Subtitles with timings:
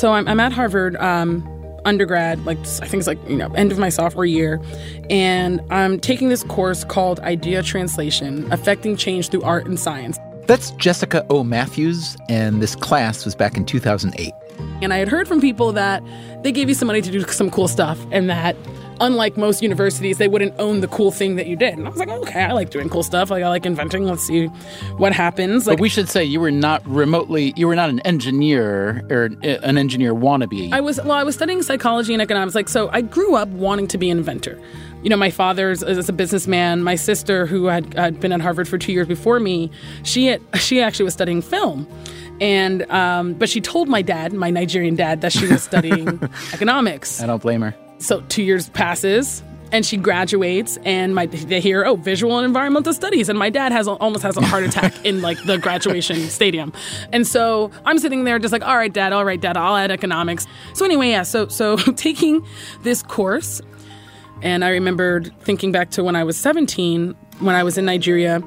[0.00, 1.46] So I'm, I'm at Harvard um,
[1.84, 4.58] undergrad, like I think it's like you know end of my sophomore year,
[5.10, 10.18] and I'm taking this course called Idea Translation: Affecting Change Through Art and Science.
[10.46, 11.44] That's Jessica O.
[11.44, 14.32] Matthews, and this class was back in 2008.
[14.80, 16.02] And I had heard from people that
[16.42, 18.56] they gave you some money to do some cool stuff, and that
[19.00, 21.76] unlike most universities, they wouldn't own the cool thing that you did.
[21.76, 23.30] And I was like, okay, I like doing cool stuff.
[23.30, 24.04] Like I like inventing.
[24.04, 24.46] Let's see
[24.96, 25.66] what happens.
[25.66, 27.52] Like, but we should say you were not remotely.
[27.56, 30.72] You were not an engineer or an engineer wannabe.
[30.72, 30.98] I was.
[30.98, 32.54] Well, I was studying psychology and economics.
[32.54, 34.60] Like so, I grew up wanting to be an inventor.
[35.02, 36.82] You know, my father's is a businessman.
[36.82, 39.70] My sister, who had, had been at Harvard for two years before me,
[40.02, 41.88] she had, she actually was studying film
[42.40, 46.20] and um, but she told my dad, my Nigerian dad, that she was studying
[46.52, 47.22] economics.
[47.22, 47.74] I don't blame her.
[48.00, 52.92] So two years passes, and she graduates, and my they hear, oh, visual and environmental
[52.92, 56.72] studies, and my dad has almost has a heart attack in like the graduation stadium,
[57.12, 59.90] and so I'm sitting there just like, all right, dad, all right, dad, I'll add
[59.90, 60.46] economics.
[60.74, 62.44] So anyway, yeah, so so taking
[62.82, 63.60] this course,
[64.42, 68.42] and I remembered thinking back to when I was 17, when I was in Nigeria,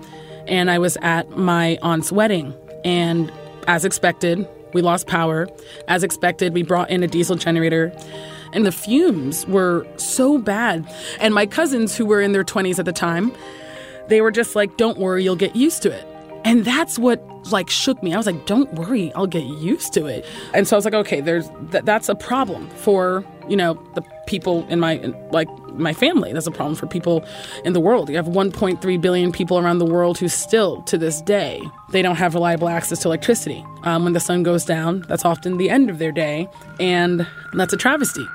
[0.48, 2.54] and I was at my aunt's wedding,
[2.84, 3.32] and
[3.68, 5.48] as expected, we lost power.
[5.88, 7.94] As expected, we brought in a diesel generator.
[8.54, 10.92] And the fumes were so bad.
[11.20, 13.32] And my cousins, who were in their 20s at the time,
[14.08, 16.08] they were just like, don't worry, you'll get used to it.
[16.46, 17.22] And that's what
[17.52, 18.14] like shook me.
[18.14, 20.94] I was like, "Don't worry, I'll get used to it." And so I was like,
[20.94, 24.96] "Okay, there's th- that's a problem for you know the people in my
[25.32, 26.32] like my family.
[26.34, 27.26] That's a problem for people
[27.66, 28.10] in the world.
[28.10, 32.16] You have 1.3 billion people around the world who still, to this day, they don't
[32.16, 33.66] have reliable access to electricity.
[33.84, 36.48] Um, when the sun goes down, that's often the end of their day,
[36.80, 38.26] and that's a travesty."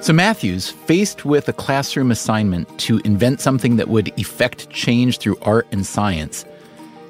[0.00, 5.36] So, Matthews, faced with a classroom assignment to invent something that would effect change through
[5.42, 6.44] art and science,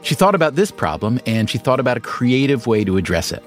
[0.02, 3.44] she thought about this problem and she thought about a creative way to address it.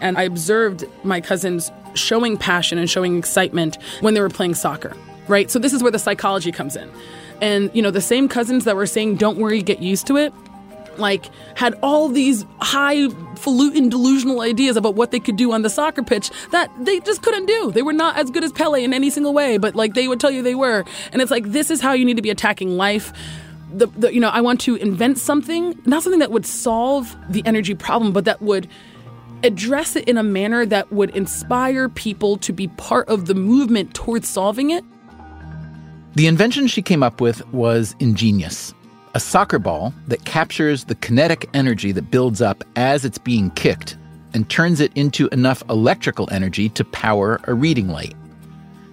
[0.00, 4.96] And I observed my cousins showing passion and showing excitement when they were playing soccer,
[5.28, 5.50] right?
[5.50, 6.90] So this is where the psychology comes in.
[7.40, 10.34] And, you know, the same cousins that were saying, don't worry, get used to it,
[11.00, 16.02] like had all these highfalutin delusional ideas about what they could do on the soccer
[16.02, 17.72] pitch that they just couldn't do.
[17.72, 20.20] They were not as good as Pele in any single way, but like they would
[20.20, 20.84] tell you they were.
[21.12, 23.12] And it's like this is how you need to be attacking life
[23.72, 27.42] the, the, you know I want to invent something, not something that would solve the
[27.46, 28.68] energy problem, but that would
[29.42, 33.94] address it in a manner that would inspire people to be part of the movement
[33.94, 34.84] towards solving it.
[36.14, 38.74] The invention she came up with was ingenious.
[39.14, 43.96] A soccer ball that captures the kinetic energy that builds up as it's being kicked
[44.34, 48.14] and turns it into enough electrical energy to power a reading light.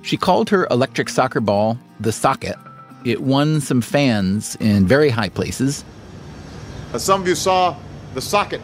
[0.01, 2.57] She called her electric soccer ball the Soccket
[3.05, 5.85] it won some fans in very high places.
[6.93, 7.75] As some of you saw,
[8.13, 8.61] the Soccket,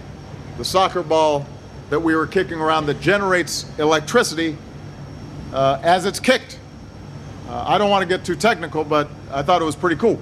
[0.57, 1.45] the soccer ball
[1.89, 4.57] that we were kicking around that generates electricity
[5.53, 6.59] uh, as it's kicked.
[7.47, 10.19] Uh, I don't want to get too technical, but I thought it was pretty cool.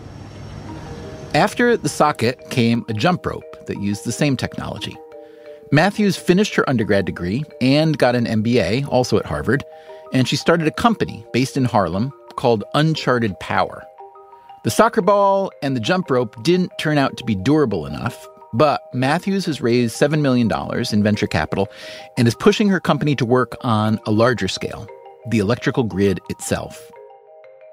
[1.33, 4.97] After the Soccket came a jump rope that used the same technology.
[5.71, 9.63] Matthews finished her undergrad degree and got an MBA, also at Harvard,
[10.11, 13.81] and she started a company based in Harlem called Uncharted Power.
[14.65, 18.81] The soccer ball and the jump rope didn't turn out to be durable enough, but
[18.93, 20.51] Matthews has raised $7 million
[20.91, 21.69] in venture capital
[22.17, 24.85] and is pushing her company to work on a larger scale.
[25.29, 26.91] the electrical grid itself.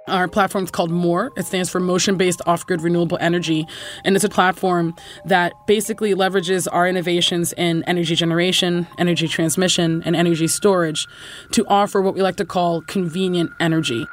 [0.09, 1.33] Our platform is called MORE.
[1.37, 3.67] It stands for Motion Based Off Grid Renewable Energy.
[4.05, 4.95] And it's a platform
[5.25, 11.07] that basically leverages our innovations in energy generation, energy transmission, and energy storage
[11.53, 14.05] to offer what we like to call convenient energy.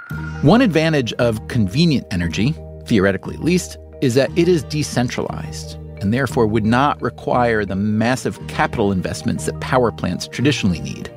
[0.42, 2.53] One advantage of convenient energy,
[2.86, 8.45] theoretically at least, is that it is decentralized and therefore would not require the massive
[8.47, 11.12] capital investments that power plants traditionally need.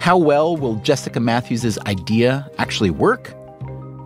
[0.00, 3.34] How well will Jessica Matthews' idea actually work?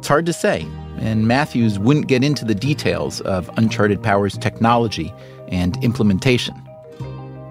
[0.02, 0.66] It's hard to say,
[0.98, 5.14] and Matthews wouldn't get into the details of Uncharted Power's technology
[5.46, 6.60] and implementation.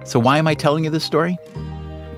[0.04, 1.38] So, why am I telling you this story?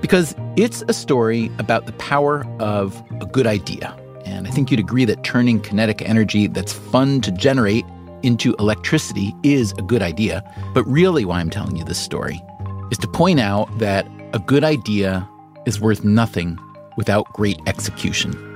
[0.00, 3.96] Because it's a story about the power of a good idea.
[4.26, 7.84] And I think you'd agree that turning kinetic energy that's fun to generate
[8.24, 10.42] into electricity is a good idea.
[10.74, 12.42] But really, why I'm telling you this story
[12.90, 15.28] is to point out that a good idea
[15.64, 16.58] is worth nothing
[16.96, 18.53] without great execution.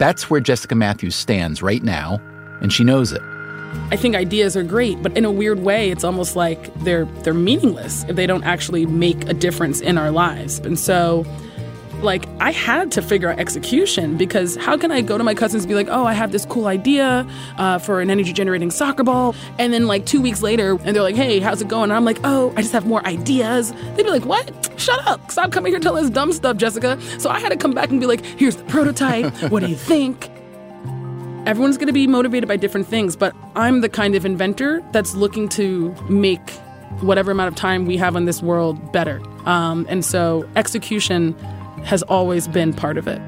[0.00, 2.22] That's where Jessica Matthews stands right now,
[2.62, 3.20] and she knows it.
[3.90, 7.34] I think ideas are great, but in a weird way, it's almost like they're they're
[7.34, 10.58] meaningless if they don't actually make a difference in our lives.
[10.60, 11.26] And so
[12.02, 15.64] like I had to figure out execution because how can I go to my cousins
[15.64, 17.26] and be like, oh, I have this cool idea
[17.58, 21.02] uh, for an energy generating soccer ball, and then like two weeks later, and they're
[21.02, 21.84] like, hey, how's it going?
[21.84, 23.72] And I'm like, oh, I just have more ideas.
[23.94, 24.70] They'd be like, what?
[24.78, 25.30] Shut up!
[25.30, 27.00] Stop coming here telling us dumb stuff, Jessica.
[27.18, 29.32] So I had to come back and be like, here's the prototype.
[29.50, 30.30] what do you think?
[31.46, 35.14] Everyone's going to be motivated by different things, but I'm the kind of inventor that's
[35.14, 36.50] looking to make
[37.00, 39.22] whatever amount of time we have on this world better.
[39.46, 41.34] Um, and so execution
[41.84, 43.20] has always been part of it.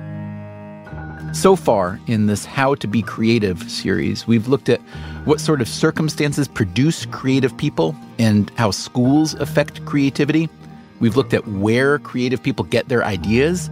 [1.33, 4.81] So far in this How to Be Creative series, we've looked at
[5.25, 10.51] what sort of circumstances produce creative people and how schools affect creativity.
[11.01, 13.71] We've looked at where creative people get their ideas.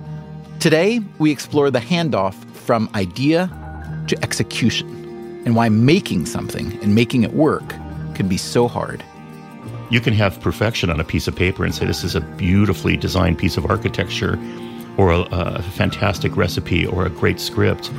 [0.59, 3.50] Today, we explore the handoff from idea
[4.09, 4.88] to execution
[5.44, 7.69] and why making something and making it work
[8.15, 9.05] can be so hard.
[9.91, 12.97] You can have perfection on a piece of paper and say, This is a beautifully
[12.97, 14.38] designed piece of architecture
[14.96, 17.90] or a, a fantastic recipe or a great script.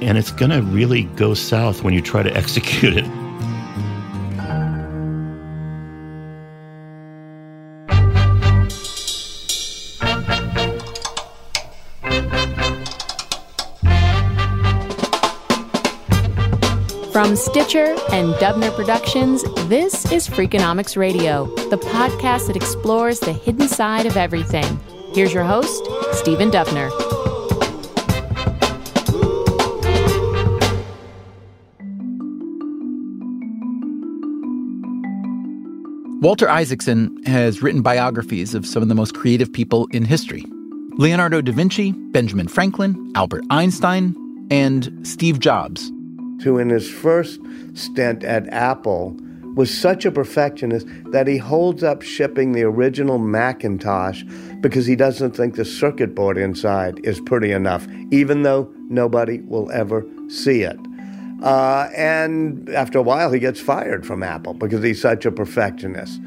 [0.00, 3.06] And it's going to really go south when you try to execute it.
[17.12, 23.68] From Stitcher and Dubner Productions, this is Freakonomics Radio, the podcast that explores the hidden
[23.68, 24.80] side of everything.
[25.14, 26.88] Here's your host, Stephen Dubner.
[36.22, 40.46] Walter Isaacson has written biographies of some of the most creative people in history
[40.96, 44.16] Leonardo da Vinci, Benjamin Franklin, Albert Einstein,
[44.50, 45.92] and Steve Jobs.
[46.42, 47.38] Who, in his first
[47.74, 49.14] stint at Apple,
[49.54, 54.24] was such a perfectionist that he holds up shipping the original Macintosh
[54.62, 59.70] because he doesn't think the circuit board inside is pretty enough, even though nobody will
[59.72, 60.78] ever see it.
[61.42, 66.20] Uh, and after a while, he gets fired from Apple because he's such a perfectionist.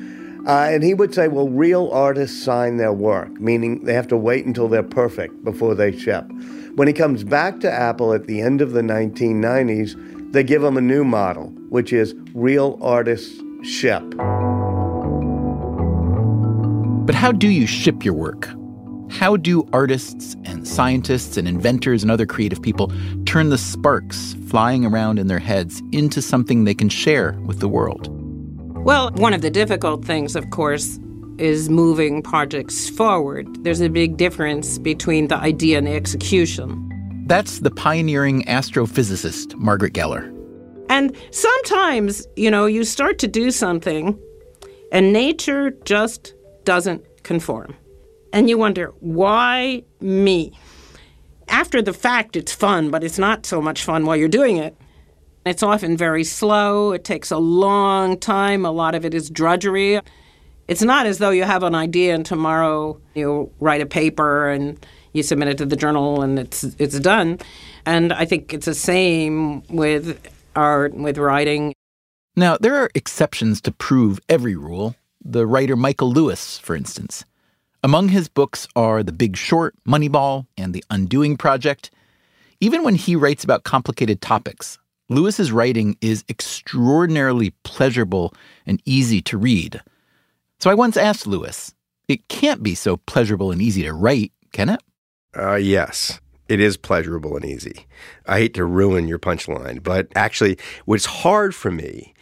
[0.45, 4.17] Uh, and he would say, well, real artists sign their work, meaning they have to
[4.17, 6.29] wait until they're perfect before they ship.
[6.75, 10.75] When he comes back to Apple at the end of the 1990s, they give him
[10.75, 14.03] a new model, which is real artists ship.
[17.05, 18.49] But how do you ship your work?
[19.11, 22.91] How do artists and scientists and inventors and other creative people
[23.25, 27.69] turn the sparks flying around in their heads into something they can share with the
[27.69, 28.09] world?
[28.83, 30.99] Well, one of the difficult things, of course,
[31.37, 33.63] is moving projects forward.
[33.63, 36.81] There's a big difference between the idea and the execution.
[37.27, 40.31] That's the pioneering astrophysicist, Margaret Geller.
[40.89, 44.19] And sometimes, you know, you start to do something
[44.91, 46.33] and nature just
[46.65, 47.75] doesn't conform.
[48.33, 50.51] And you wonder, why me?
[51.47, 54.75] After the fact, it's fun, but it's not so much fun while you're doing it.
[55.45, 60.01] It's often very slow, it takes a long time, a lot of it is drudgery.
[60.67, 64.83] It's not as though you have an idea and tomorrow you write a paper and
[65.13, 67.37] you submit it to the journal and it's it's done.
[67.85, 70.19] And I think it's the same with
[70.55, 71.73] art, with writing.
[72.35, 74.95] Now, there are exceptions to prove every rule.
[75.27, 77.25] The writer Michael Lewis, for instance.
[77.83, 81.89] Among his books are The Big Short, Moneyball, and The Undoing Project.
[82.61, 84.77] Even when he writes about complicated topics,
[85.09, 88.35] Lewis's writing is extraordinarily pleasurable
[88.67, 89.81] and easy to read.
[90.59, 91.73] So I once asked Lewis,
[92.07, 94.81] it can't be so pleasurable and easy to write, can it?
[95.35, 96.19] Uh, yes.
[96.47, 97.87] it is pleasurable and easy.
[98.27, 102.13] I hate to ruin your punchline, but actually, what's hard for me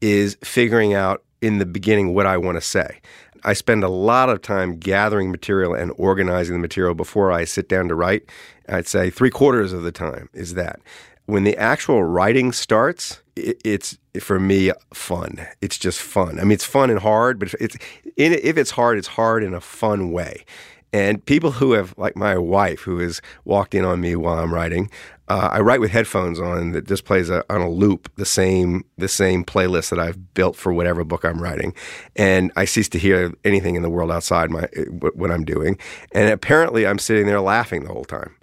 [0.00, 3.00] is figuring out in the beginning what I want to say.
[3.44, 7.68] I spend a lot of time gathering material and organizing the material before I sit
[7.68, 8.24] down to write.
[8.68, 10.80] I'd say three quarters of the time is that.
[11.26, 15.46] When the actual writing starts, it's for me fun.
[15.60, 16.38] It's just fun.
[16.38, 17.76] I mean, it's fun and hard, but it's
[18.16, 20.44] if it's hard, it's hard in a fun way.
[20.92, 24.52] And people who have, like my wife, who has walked in on me while I'm
[24.52, 24.90] writing,
[25.28, 28.84] uh, I write with headphones on that just plays a, on a loop the same
[28.98, 31.74] the same playlist that I've built for whatever book I'm writing,
[32.16, 34.68] and I cease to hear anything in the world outside my
[35.14, 35.78] what I'm doing.
[36.12, 38.36] And apparently, I'm sitting there laughing the whole time.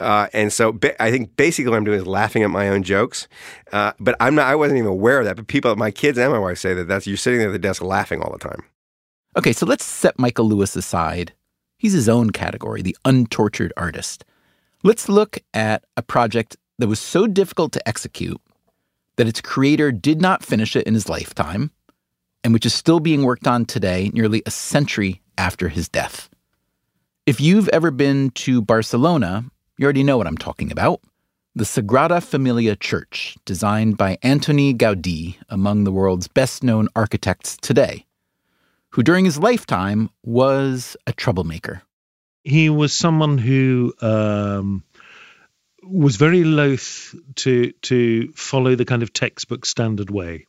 [0.00, 2.82] Uh, and so ba- I think basically what I'm doing is laughing at my own
[2.82, 3.28] jokes.
[3.72, 4.46] Uh, but I'm not.
[4.46, 5.36] I wasn't even aware of that.
[5.36, 7.58] But people, my kids and my wife say that that's you're sitting there at the
[7.58, 8.64] desk laughing all the time.
[9.36, 11.32] Okay, so let's set Michael Lewis aside
[11.76, 14.24] He's his own category, the untortured artist.
[14.82, 18.40] Let's look at a project that was so difficult to execute
[19.16, 21.70] that its creator did not finish it in his lifetime,
[22.42, 26.28] and which is still being worked on today, nearly a century after his death.
[27.26, 29.44] If you've ever been to Barcelona,
[29.78, 31.00] you already know what I'm talking about.
[31.54, 38.04] The Sagrada Familia Church, designed by Antoni Gaudí, among the world's best known architects today
[38.94, 41.82] who during his lifetime was a troublemaker.
[42.44, 44.84] He was someone who um,
[45.82, 50.46] was very loath to to follow the kind of textbook standard way.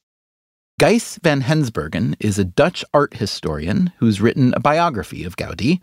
[0.79, 5.81] Gijs van Hensbergen is a Dutch art historian who's written a biography of Gaudi.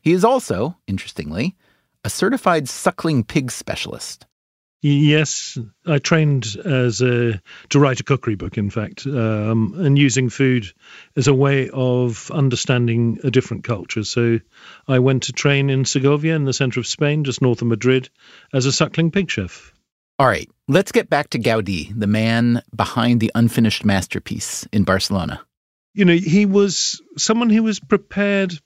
[0.00, 1.56] He is also, interestingly,
[2.02, 4.26] a certified suckling pig specialist.
[4.82, 10.30] Yes, I trained as a to write a cookery book, in fact, um, and using
[10.30, 10.72] food
[11.16, 14.04] as a way of understanding a different culture.
[14.04, 14.40] So
[14.88, 18.08] I went to train in Segovia, in the center of Spain, just north of Madrid,
[18.54, 19.74] as a suckling pig chef.
[20.18, 25.42] All right, let's get back to Gaudi, the man behind the unfinished masterpiece in Barcelona.
[25.92, 28.58] You know, he was someone who was prepared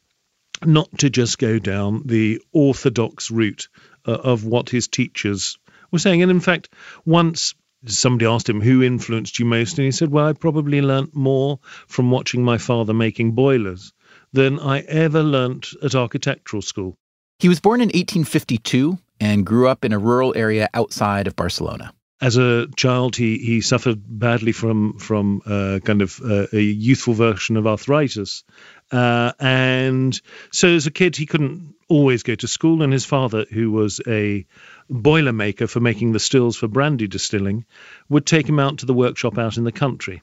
[0.64, 3.68] not to just go down the orthodox route
[4.06, 5.58] uh, of what his teachers
[5.94, 6.20] were saying.
[6.22, 6.68] And in fact,
[7.06, 7.54] once
[7.86, 11.60] somebody asked him who influenced you most, and he said, Well, I probably learnt more
[11.86, 13.92] from watching my father making boilers
[14.32, 16.96] than I ever learnt at architectural school.
[17.38, 21.92] He was born in 1852 and grew up in a rural area outside of Barcelona.
[22.20, 27.12] As a child, he, he suffered badly from from uh, kind of uh, a youthful
[27.12, 28.44] version of arthritis,
[28.92, 30.18] uh, and
[30.50, 32.82] so as a kid he couldn't always go to school.
[32.82, 34.46] And his father, who was a
[34.88, 37.64] boiler maker for making the stills for brandy distilling,
[38.08, 40.22] would take him out to the workshop out in the country.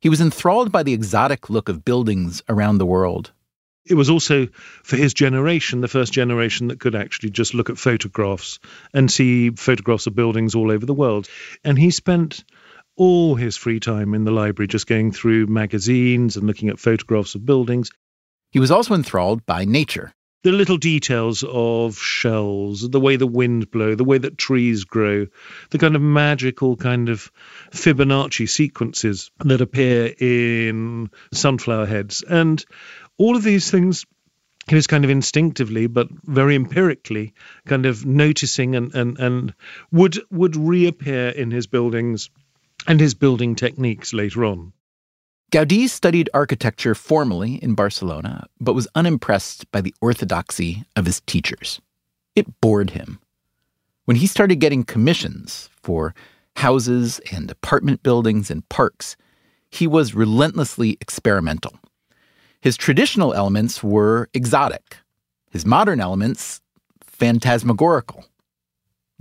[0.00, 3.32] He was enthralled by the exotic look of buildings around the world.
[3.86, 4.48] It was also,
[4.82, 8.58] for his generation, the first generation that could actually just look at photographs
[8.94, 11.28] and see photographs of buildings all over the world.
[11.64, 12.44] And he spent
[12.96, 17.34] all his free time in the library just going through magazines and looking at photographs
[17.34, 17.90] of buildings.
[18.52, 20.14] He was also enthralled by nature
[20.44, 25.26] the little details of shells, the way the wind blow, the way that trees grow,
[25.70, 27.32] the kind of magical kind of
[27.72, 32.22] Fibonacci sequences that appear in sunflower heads.
[32.22, 32.62] And
[33.16, 34.04] all of these things
[34.68, 37.34] he was kind of instinctively but very empirically
[37.66, 39.54] kind of noticing and, and, and
[39.92, 42.30] would would reappear in his buildings
[42.86, 44.72] and his building techniques later on.
[45.54, 51.80] Gaudí studied architecture formally in Barcelona, but was unimpressed by the orthodoxy of his teachers.
[52.34, 53.20] It bored him.
[54.04, 56.12] When he started getting commissions for
[56.56, 59.16] houses and apartment buildings and parks,
[59.70, 61.78] he was relentlessly experimental.
[62.60, 64.96] His traditional elements were exotic,
[65.52, 66.60] his modern elements,
[67.00, 68.24] phantasmagorical.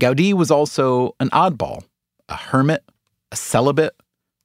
[0.02, 1.84] Gaudi was also an oddball,
[2.28, 2.84] a hermit,
[3.32, 3.96] a celibate,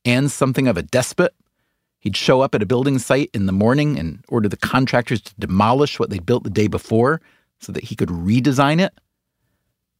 [0.04, 1.32] and something of a despot
[2.00, 5.34] He'd show up at a building site in the morning and order the contractors to
[5.38, 7.20] demolish what they'd built the day before
[7.60, 8.92] so that he could redesign it.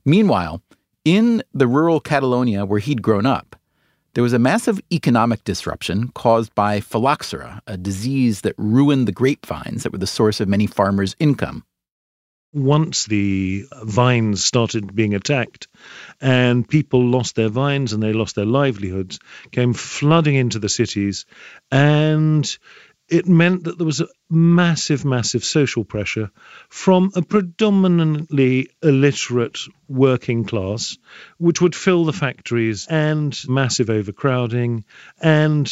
[0.04, 0.62] Meanwhile,
[1.04, 3.56] in the rural Catalonia where he'd grown up,
[4.14, 9.82] there was a massive economic disruption caused by phylloxera, a disease that ruined the grapevines
[9.82, 11.64] that were the source of many farmers' income
[12.52, 15.68] once the vines started being attacked
[16.20, 19.18] and people lost their vines and they lost their livelihoods,
[19.52, 21.26] came flooding into the cities.
[21.70, 22.58] And
[23.08, 26.30] it meant that there was a massive, massive social pressure
[26.68, 30.98] from a predominantly illiterate working class,
[31.38, 34.84] which would fill the factories, and massive overcrowding.
[35.20, 35.66] And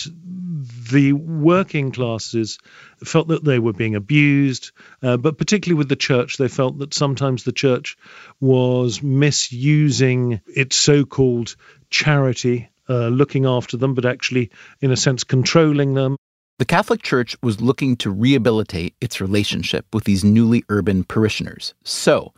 [0.90, 2.58] the working classes
[3.04, 6.94] felt that they were being abused, uh, but particularly with the church, they felt that
[6.94, 7.98] sometimes the church
[8.40, 11.56] was misusing its so called
[11.90, 12.70] charity.
[12.88, 14.48] Uh, looking after them, but actually,
[14.80, 16.16] in a sense, controlling them.
[16.58, 21.74] The Catholic Church was looking to rehabilitate its relationship with these newly urban parishioners.
[21.84, 22.32] So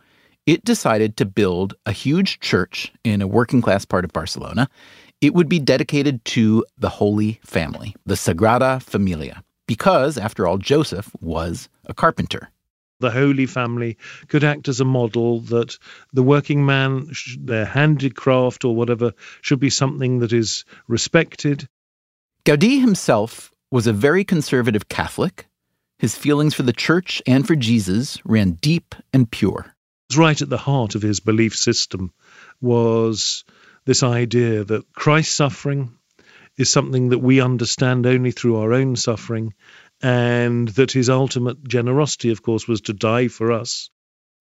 [0.45, 4.69] it decided to build a huge church in a working class part of Barcelona.
[5.21, 11.09] It would be dedicated to the Holy Family, the Sagrada Familia, because, after all, Joseph
[11.21, 12.49] was a carpenter.
[12.99, 13.95] The Holy Family
[14.27, 15.77] could act as a model that
[16.11, 21.69] the working man, their handicraft or whatever, should be something that is respected.
[22.43, 25.47] Gaudi himself was a very conservative Catholic.
[25.99, 29.75] His feelings for the church and for Jesus ran deep and pure.
[30.15, 32.11] Right at the heart of his belief system
[32.61, 33.43] was
[33.85, 35.91] this idea that Christ's suffering
[36.57, 39.53] is something that we understand only through our own suffering,
[40.01, 43.89] and that his ultimate generosity, of course, was to die for us.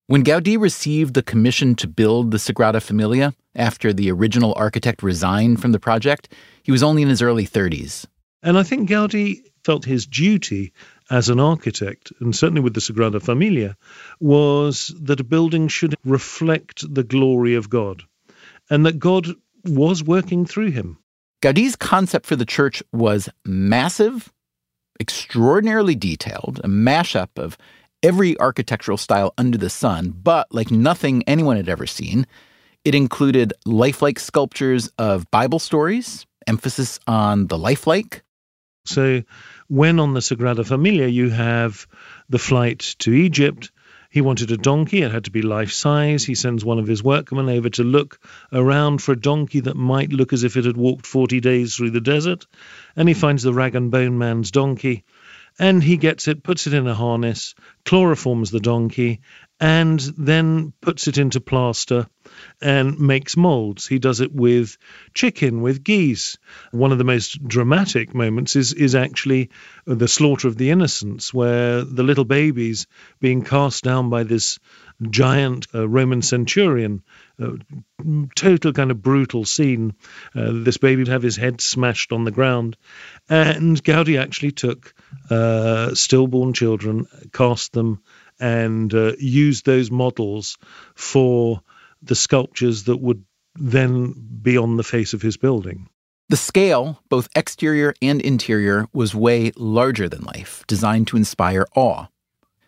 [0.06, 5.60] When Gaudi received the commission to build the Sagrada Familia after the original architect resigned
[5.60, 6.32] from the project,
[6.62, 8.06] he was only in his early 30s.
[8.42, 10.72] And I think Gaudi felt his duty
[11.10, 13.76] as an architect, and certainly with the Sagrada Familia,
[14.20, 18.02] was that a building should reflect the glory of God,
[18.70, 19.28] and that God
[19.64, 20.98] was working through him.
[21.42, 24.32] Gaudi's concept for the church was massive,
[25.00, 27.56] extraordinarily detailed, a mashup of
[28.02, 32.26] every architectural style under the sun, but like nothing anyone had ever seen.
[32.84, 38.22] It included lifelike sculptures of Bible stories, emphasis on the lifelike,
[38.88, 39.22] so,
[39.68, 41.86] when on the Sagrada Familia you have
[42.28, 43.70] the flight to Egypt,
[44.10, 45.02] he wanted a donkey.
[45.02, 46.24] It had to be life size.
[46.24, 48.18] He sends one of his workmen over to look
[48.52, 51.90] around for a donkey that might look as if it had walked 40 days through
[51.90, 52.46] the desert.
[52.96, 55.04] And he finds the rag and bone man's donkey.
[55.58, 59.20] And he gets it, puts it in a harness, chloroforms the donkey,
[59.60, 62.06] and then puts it into plaster
[62.62, 63.86] and makes molds.
[63.86, 64.76] He does it with
[65.14, 66.36] chicken, with geese.
[66.70, 69.50] One of the most dramatic moments is is actually
[69.84, 72.86] the slaughter of the innocents, where the little babies
[73.20, 74.60] being cast down by this
[75.02, 77.02] giant uh, Roman centurion.
[77.40, 77.52] Uh,
[78.34, 79.94] total kind of brutal scene.
[80.34, 82.76] Uh, this baby would have his head smashed on the ground,
[83.28, 84.94] and Gaudi actually took
[85.30, 88.02] uh, stillborn children, cast them
[88.40, 90.58] and used those models
[90.94, 91.60] for
[92.02, 93.24] the sculptures that would
[93.56, 95.88] then be on the face of his building.
[96.28, 102.06] The scale, both exterior and interior, was way larger than life, designed to inspire awe.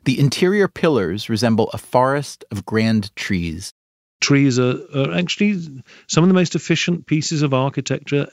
[0.05, 3.73] The interior pillars resemble a forest of grand trees.
[4.21, 8.29] Trees are, are actually some of the most efficient pieces of architecture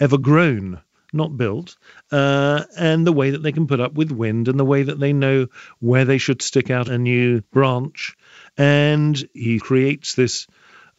[0.00, 0.80] ever grown
[1.14, 1.76] not built,
[2.10, 4.98] uh, and the way that they can put up with wind and the way that
[4.98, 5.46] they know
[5.78, 8.16] where they should stick out a new branch.
[8.58, 10.48] And he creates this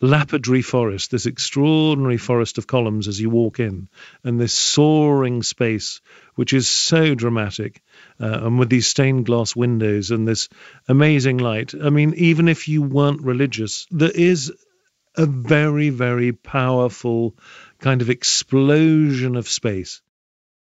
[0.02, 3.90] lapidary forest, this extraordinary forest of columns as you walk in,
[4.24, 6.02] and this soaring space,
[6.36, 7.82] which is so dramatic,
[8.20, 10.48] uh, and with these stained glass windows and this
[10.88, 11.74] amazing light.
[11.74, 14.52] I mean, even if you weren't religious, there is
[15.18, 17.36] a very, very powerful
[17.80, 20.02] kind of explosion of space.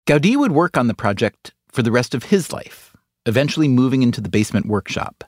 [0.06, 4.22] Gaudi would work on the project for the rest of his life, eventually moving into
[4.22, 5.26] the basement workshop.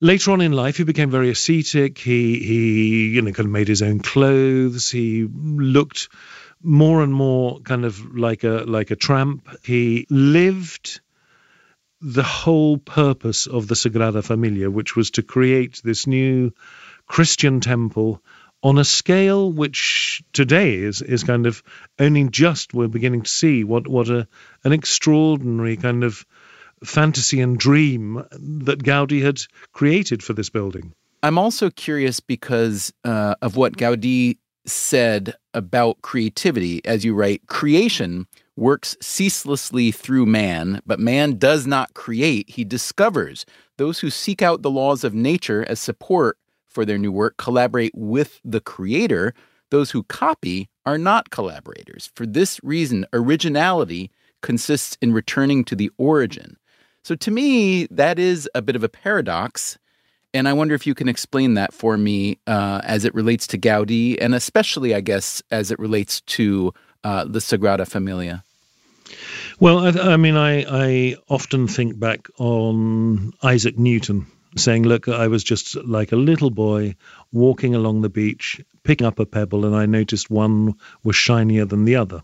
[0.00, 1.98] Later on in life, he became very ascetic.
[1.98, 4.88] He, he, you know, kind of made his own clothes.
[4.88, 6.08] He looked
[6.62, 9.48] more and more kind of like a like a tramp.
[9.64, 11.00] He lived
[12.00, 16.52] the whole purpose of the Sagrada Familia, which was to create this new
[17.06, 18.22] Christian temple
[18.62, 21.62] on a scale which today is is kind of
[21.98, 24.26] only just we're beginning to see what what a
[24.64, 26.26] an extraordinary kind of
[26.84, 29.40] fantasy and dream that Gaudi had
[29.72, 30.92] created for this building.
[31.22, 34.38] I'm also curious because uh, of what Gaudi
[34.72, 36.84] said about creativity.
[36.84, 38.26] As you write, creation
[38.56, 43.46] works ceaselessly through man, but man does not create, he discovers.
[43.76, 47.92] Those who seek out the laws of nature as support for their new work collaborate
[47.94, 49.32] with the creator.
[49.70, 52.10] Those who copy are not collaborators.
[52.14, 54.10] For this reason, originality
[54.42, 56.56] consists in returning to the origin.
[57.04, 59.78] So to me, that is a bit of a paradox.
[60.34, 63.58] And I wonder if you can explain that for me uh, as it relates to
[63.58, 68.44] Gaudi, and especially, I guess, as it relates to uh, the Sagrada Familia.
[69.58, 75.28] Well, I, I mean, I, I often think back on Isaac Newton saying, Look, I
[75.28, 76.96] was just like a little boy
[77.32, 81.84] walking along the beach, picking up a pebble, and I noticed one was shinier than
[81.84, 82.22] the other.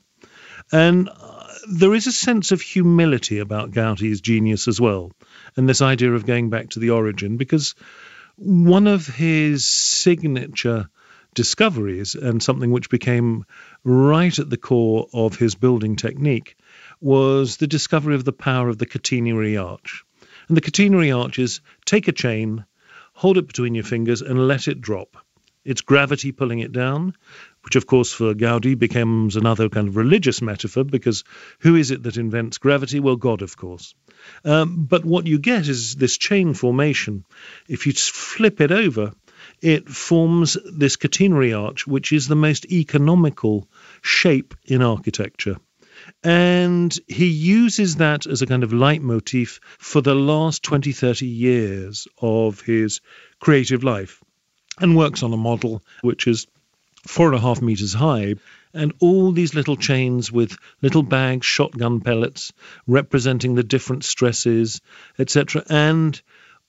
[0.73, 5.12] And uh, there is a sense of humility about Gaudi's genius as well,
[5.57, 7.75] and this idea of going back to the origin, because
[8.37, 10.88] one of his signature
[11.35, 13.45] discoveries, and something which became
[13.83, 16.57] right at the core of his building technique,
[17.01, 20.05] was the discovery of the power of the catenary arch.
[20.49, 22.64] And the catenary arch is take a chain,
[23.12, 25.17] hold it between your fingers, and let it drop.
[25.64, 27.14] It's gravity pulling it down,
[27.62, 31.24] which, of course, for Gaudi becomes another kind of religious metaphor because
[31.61, 33.00] who is it that invents gravity?
[33.00, 33.94] Well, God, of course.
[34.44, 37.24] Um, but what you get is this chain formation.
[37.68, 39.12] If you flip it over,
[39.62, 43.68] it forms this catenary arch, which is the most economical
[44.03, 45.57] shape in architecture.
[46.22, 52.09] And he uses that as a kind of leitmotif for the last 20, 30 years
[52.20, 53.00] of his
[53.40, 54.24] creative life
[54.81, 56.47] and works on a model which is
[57.07, 58.35] four and a half meters high
[58.75, 62.53] and all these little chains with little bags, shotgun pellets
[62.87, 64.81] representing the different stresses,
[65.19, 65.63] etc.
[65.71, 66.21] And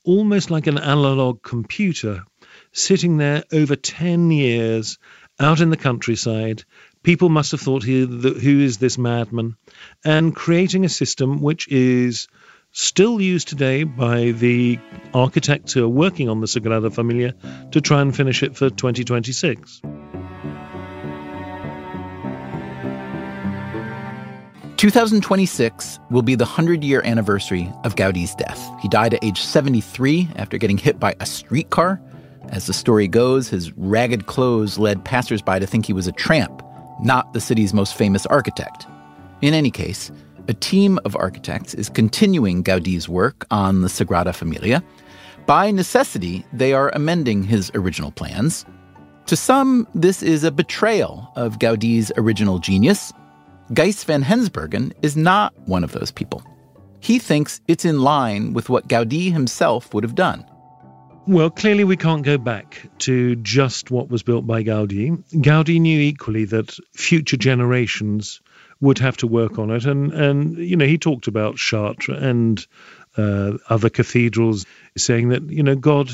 [0.04, 2.24] almost like an analog computer
[2.72, 5.00] sitting there over 10 years
[5.40, 6.64] out in the countryside,
[7.02, 9.56] people must have thought, who is this madman?
[10.04, 12.28] And creating a system which is
[12.76, 14.78] still used today by the
[15.14, 17.34] architects who are working on the Sagrada Familia
[17.72, 19.82] to try and finish it for 2026.
[24.76, 28.70] Two thousand twenty-six will be the hundred-year anniversary of Gaudi's death.
[28.82, 32.02] He died at age seventy-three after getting hit by a streetcar.
[32.50, 36.62] As the story goes, his ragged clothes led passersby to think he was a tramp,
[37.02, 38.86] not the city's most famous architect.
[39.42, 40.12] In any case,
[40.48, 44.84] a team of architects is continuing Gaudi's work on the Sagrada Familia.
[45.46, 48.66] By necessity, they are amending his original plans.
[49.28, 53.12] To some, this is a betrayal of Gaudi's original genius.
[53.72, 56.44] Gijs van Hensbergen is not one of those people.
[57.00, 60.46] He thinks it's in line with what Gaudi himself would have done.
[61.28, 65.24] Well, clearly we can't go back to just what was built by Gaudi.
[65.42, 68.42] Gaudi knew equally that future generations
[68.86, 72.66] would have to work on it, and and you know he talked about Chartres and
[73.18, 76.12] uh, other cathedrals, saying that you know God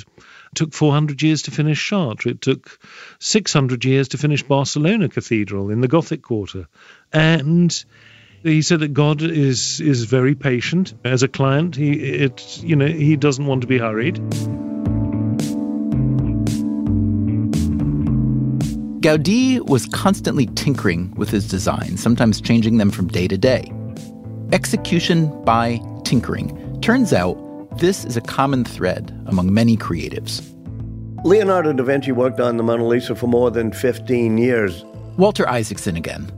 [0.55, 2.31] took 400 years to finish Chartres.
[2.31, 2.79] It took
[3.19, 6.67] 600 years to finish Barcelona Cathedral in the Gothic Quarter,
[7.12, 7.86] and
[8.43, 11.75] he said that God is is very patient as a client.
[11.75, 14.70] He it you know he doesn't want to be hurried.
[19.01, 23.73] Gaudi was constantly tinkering with his designs, sometimes changing them from day to day.
[24.51, 26.79] Execution by tinkering.
[26.81, 27.35] Turns out
[27.79, 30.43] this is a common thread among many creatives.
[31.25, 34.85] Leonardo da Vinci worked on the Mona Lisa for more than 15 years.
[35.17, 36.31] Walter Isaacson again.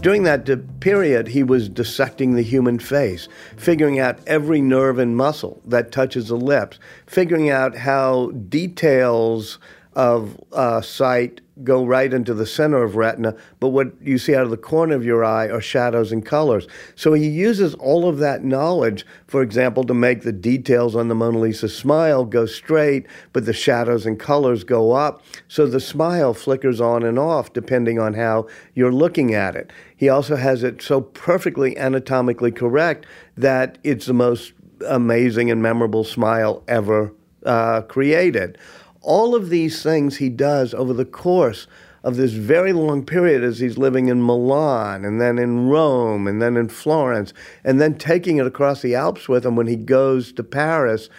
[0.00, 5.60] During that period, he was dissecting the human face, figuring out every nerve and muscle
[5.66, 9.58] that touches the lips, figuring out how details
[9.94, 14.44] of uh, sight go right into the center of retina, but what you see out
[14.44, 16.66] of the corner of your eye are shadows and colors.
[16.94, 21.14] So he uses all of that knowledge, for example, to make the details on the
[21.14, 25.22] Mona Lisa smile go straight, but the shadows and colors go up.
[25.48, 29.72] So the smile flickers on and off depending on how you're looking at it.
[29.96, 34.52] He also has it so perfectly anatomically correct that it's the most
[34.86, 37.12] amazing and memorable smile ever
[37.44, 38.58] uh, created
[39.00, 41.66] all of these things he does over the course
[42.04, 46.40] of this very long period as he's living in Milan and then in Rome and
[46.40, 47.32] then in Florence
[47.64, 51.10] and then taking it across the Alps with him when he goes to Paris.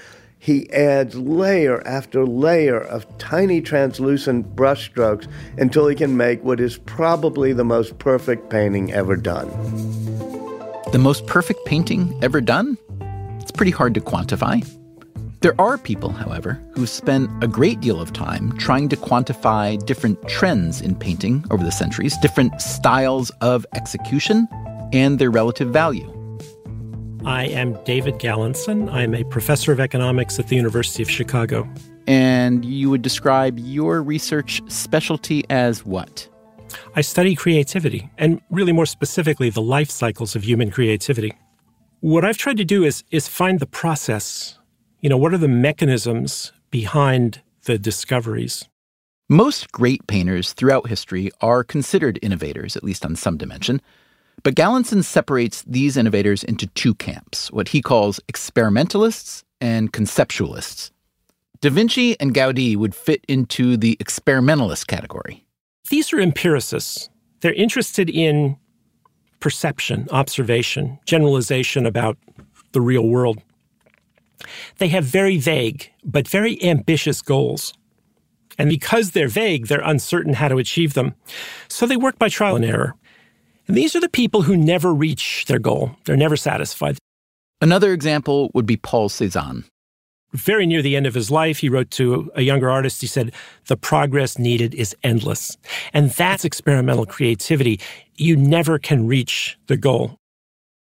[0.42, 6.78] He adds layer after layer of tiny translucent brushstrokes until he can make what is
[6.78, 9.50] probably the most perfect painting ever done.
[10.94, 12.78] The most perfect painting ever done?
[13.42, 14.79] It's pretty hard to quantify.
[15.42, 20.28] There are people, however, who spent a great deal of time trying to quantify different
[20.28, 24.50] trends in painting over the centuries, different styles of execution,
[24.92, 26.14] and their relative value.
[27.24, 28.92] I am David Galenson.
[28.92, 31.70] I am a professor of economics at the University of Chicago.
[32.06, 36.28] And you would describe your research specialty as what?
[36.98, 41.32] I study creativity, and really more specifically, the life cycles of human creativity.
[42.02, 44.59] What I've tried to do is, is find the process
[45.02, 48.68] you know, what are the mechanisms behind the discoveries?
[49.30, 53.82] Most great painters throughout history are considered innovators, at least on some dimension.
[54.44, 60.92] But Galenson separates these innovators into two camps, what he calls experimentalists and conceptualists.
[61.62, 65.46] Da Vinci and Gaudi would fit into the experimentalist category.
[65.90, 67.10] These are empiricists.
[67.42, 68.58] They're interested in
[69.40, 72.18] perception, observation, generalization about
[72.72, 73.42] the real world.
[74.78, 77.74] They have very vague but very ambitious goals.
[78.58, 81.16] And because they're vague, they're uncertain how to achieve them.
[81.70, 82.96] So they work by trial and error.
[83.68, 85.96] And these are the people who never reach their goal.
[86.06, 86.98] They're never satisfied.
[87.62, 89.64] Another example would be Paul Cézanne.
[90.34, 93.32] Very near the end of his life, he wrote to a younger artist, he said,
[93.66, 95.58] The progress needed is endless.
[95.92, 97.80] And that's experimental creativity.
[98.16, 100.19] You never can reach the goal.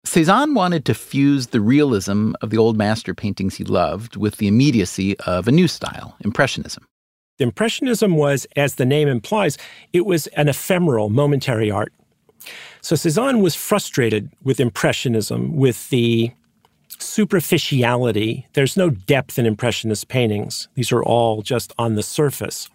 [0.06, 4.48] Cezanne wanted to fuse the realism of the old master paintings he loved with the
[4.48, 6.86] immediacy of a new style, Impressionism.
[7.40, 9.58] Impressionism was, as the name implies,
[9.92, 11.92] it was an ephemeral, momentary art.
[12.82, 16.32] So Cezanne was frustrated with Impressionism, with the
[16.88, 18.48] superficiality.
[18.54, 22.70] There's no depth in Impressionist paintings, these are all just on the surface.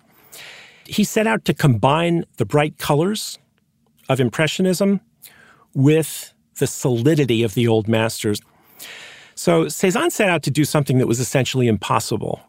[0.84, 3.38] He set out to combine the bright colors
[4.08, 5.00] of Impressionism
[5.72, 8.40] with the solidity of the old masters.
[9.34, 12.40] So Cezanne set out to do something that was essentially impossible.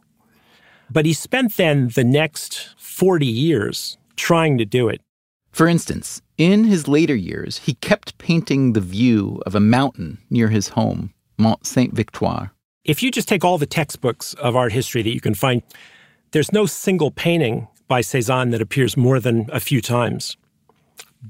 [0.91, 5.02] But he spent then the next 40 years trying to do it.
[5.52, 10.50] For instance, in his later years, he kept painting the view of a mountain near
[10.50, 12.52] his home, Mont Sainte Victoire.
[12.84, 15.62] If you just take all the textbooks of art history that you can find,
[16.32, 20.38] there's no single painting by Cezanne that appears more than a few times.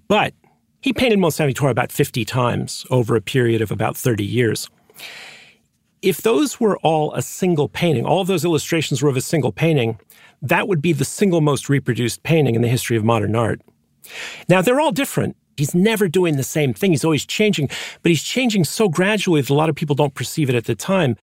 [0.07, 0.33] But
[0.81, 4.69] he painted Victoire about 50 times over a period of about 30 years.
[6.01, 9.51] If those were all a single painting, all of those illustrations were of a single
[9.51, 9.99] painting,
[10.41, 13.61] that would be the single most reproduced painting in the history of modern art.
[14.49, 15.37] Now, they're all different.
[15.57, 16.91] He's never doing the same thing.
[16.91, 17.69] He's always changing,
[18.01, 20.73] but he's changing so gradually that a lot of people don't perceive it at the
[20.73, 21.15] time.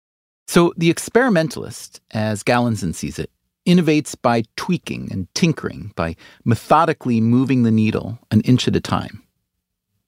[0.47, 3.31] So, the experimentalist, as Galenson sees it,
[3.65, 6.15] innovates by tweaking and tinkering, by
[6.45, 9.23] methodically moving the needle an inch at a time.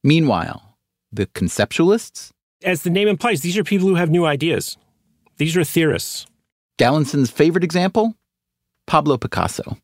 [0.04, 0.78] Meanwhile,
[1.12, 2.30] the conceptualists?
[2.64, 4.78] As the name implies, these are people who have new ideas.
[5.38, 6.26] These are theorists.
[6.78, 8.16] Galenson's favorite example?
[8.88, 9.78] Pablo Picasso.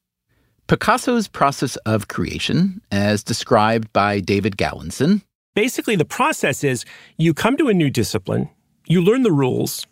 [0.68, 5.22] Picasso's process of creation, as described by David Galenson.
[5.54, 6.86] Basically, the process is
[7.18, 8.50] you come to a new discipline,
[8.88, 9.86] you learn the rules,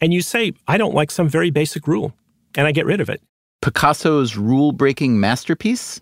[0.00, 2.14] and you say, I don't like some very basic rule,
[2.56, 3.22] and I get rid of it.
[3.62, 6.00] Picasso's rule breaking masterpiece,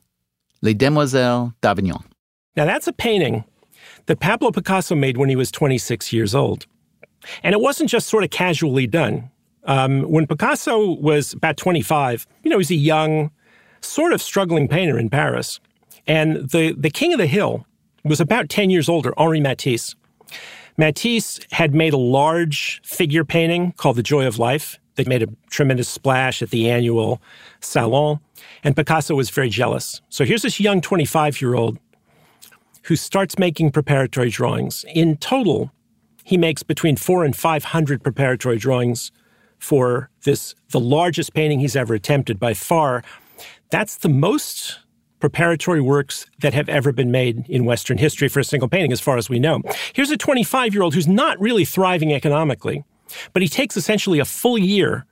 [0.60, 2.02] Les Demoiselles d'Avignon.
[2.56, 3.44] Now, that's a painting
[4.06, 6.66] that Pablo Picasso made when he was 26 years old.
[7.42, 9.30] And it wasn't just sort of casually done.
[9.64, 13.30] Um, when Picasso was about 25, you know, he's a young,
[13.80, 15.60] sort of struggling painter in Paris.
[16.06, 17.66] And the, the king of the hill
[18.04, 19.94] was about 10 years older, Henri Matisse.
[20.76, 25.28] Matisse had made a large figure painting called The Joy of Life that made a
[25.50, 27.20] tremendous splash at the annual
[27.60, 28.20] Salon.
[28.64, 30.00] And Picasso was very jealous.
[30.08, 31.78] So here's this young 25 year old
[32.82, 34.84] who starts making preparatory drawings.
[34.94, 35.70] In total,
[36.24, 39.12] he makes between four and 500 preparatory drawings
[39.58, 43.02] for this, the largest painting he's ever attempted by far.
[43.70, 44.78] That's the most
[45.20, 49.00] preparatory works that have ever been made in Western history for a single painting, as
[49.00, 49.60] far as we know.
[49.92, 52.84] Here's a 25 year old who's not really thriving economically,
[53.32, 55.04] but he takes essentially a full year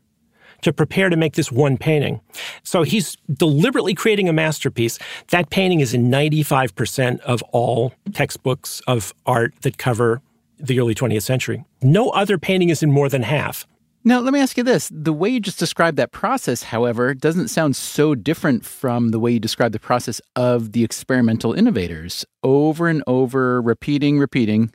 [0.62, 2.20] to prepare to make this one painting.
[2.62, 4.98] So he's deliberately creating a masterpiece.
[5.30, 10.20] That painting is in 95% of all textbooks of art that cover
[10.58, 11.64] the early 20th century.
[11.82, 13.66] No other painting is in more than half.
[14.04, 14.90] Now, let me ask you this.
[14.92, 19.32] The way you just described that process, however, doesn't sound so different from the way
[19.32, 24.72] you described the process of the experimental innovators over and over, repeating, repeating.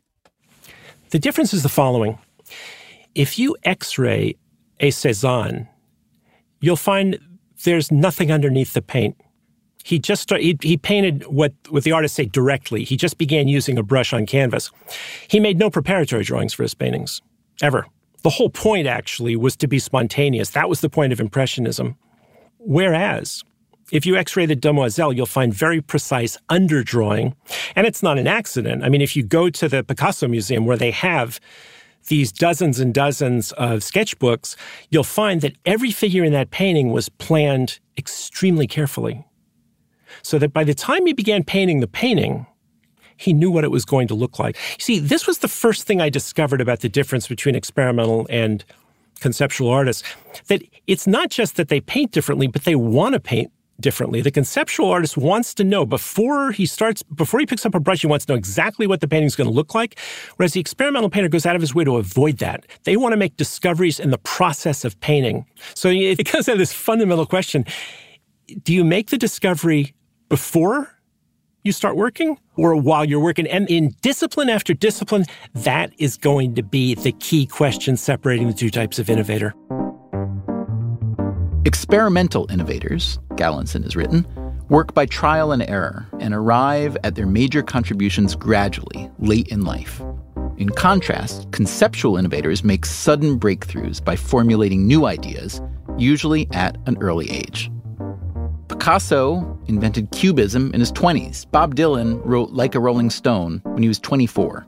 [1.09, 2.19] The difference is the following
[3.15, 4.35] if you x ray
[4.79, 5.67] a Cezanne,
[6.63, 7.19] you'll find
[7.65, 9.17] there's nothing underneath the paint.
[9.83, 12.85] He just he, he painted what what the artists say directly.
[12.85, 14.71] He just began using a brush on canvas.
[15.27, 17.21] He made no preparatory drawings for his paintings
[17.61, 17.85] ever.
[18.23, 20.51] The whole point actually was to be spontaneous.
[20.51, 21.97] That was the point of impressionism.
[22.59, 23.43] Whereas
[23.91, 27.35] if you x-ray the demoiselle, you'll find very precise underdrawing,
[27.75, 28.85] and it's not an accident.
[28.85, 31.41] I mean, if you go to the Picasso Museum where they have
[32.07, 34.55] these dozens and dozens of sketchbooks,
[34.89, 39.25] you'll find that every figure in that painting was planned extremely carefully.
[40.21, 42.45] So that by the time he began painting the painting,
[43.17, 44.57] he knew what it was going to look like.
[44.79, 48.63] See, this was the first thing I discovered about the difference between experimental and
[49.19, 50.03] conceptual artists
[50.47, 54.21] that it's not just that they paint differently, but they want to paint differently.
[54.21, 58.01] The conceptual artist wants to know before he starts, before he picks up a brush,
[58.01, 59.99] he wants to know exactly what the painting's going to look like.
[60.37, 62.65] Whereas the experimental painter goes out of his way to avoid that.
[62.83, 65.45] They want to make discoveries in the process of painting.
[65.73, 67.65] So it comes to this fundamental question
[68.63, 69.95] do you make the discovery
[70.29, 70.89] before
[71.63, 73.47] you start working or while you're working?
[73.47, 78.53] And in discipline after discipline, that is going to be the key question separating the
[78.53, 79.53] two types of innovator.
[81.65, 84.27] Experimental innovators, Galenson has written,
[84.67, 90.01] work by trial and error and arrive at their major contributions gradually, late in life.
[90.57, 95.61] In contrast, conceptual innovators make sudden breakthroughs by formulating new ideas,
[95.97, 97.71] usually at an early age.
[98.67, 101.49] Picasso invented Cubism in his 20s.
[101.49, 104.67] Bob Dylan wrote Like a Rolling Stone when he was 24.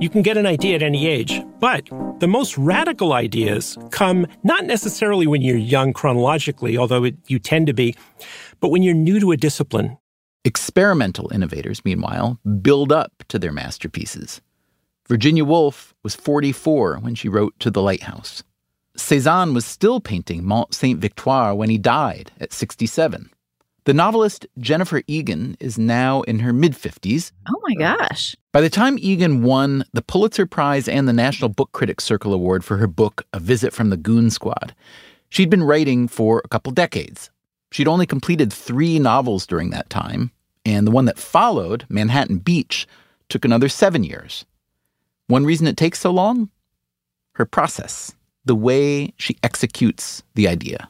[0.00, 4.64] You can get an idea at any age, but the most radical ideas come not
[4.64, 7.94] necessarily when you're young chronologically, although it, you tend to be,
[8.60, 9.96] but when you're new to a discipline.
[10.44, 14.40] Experimental innovators, meanwhile, build up to their masterpieces.
[15.08, 18.42] Virginia Woolf was 44 when she wrote To the Lighthouse.
[18.96, 23.30] Cezanne was still painting Mont Sainte Victoire when he died at 67.
[23.84, 27.32] The novelist Jennifer Egan is now in her mid 50s.
[27.50, 28.34] Oh my gosh.
[28.50, 32.64] By the time Egan won the Pulitzer Prize and the National Book Critics Circle Award
[32.64, 34.74] for her book, A Visit from the Goon Squad,
[35.28, 37.30] she'd been writing for a couple decades.
[37.72, 40.30] She'd only completed three novels during that time,
[40.64, 42.86] and the one that followed, Manhattan Beach,
[43.28, 44.46] took another seven years.
[45.26, 46.48] One reason it takes so long?
[47.32, 48.14] Her process,
[48.46, 50.88] the way she executes the idea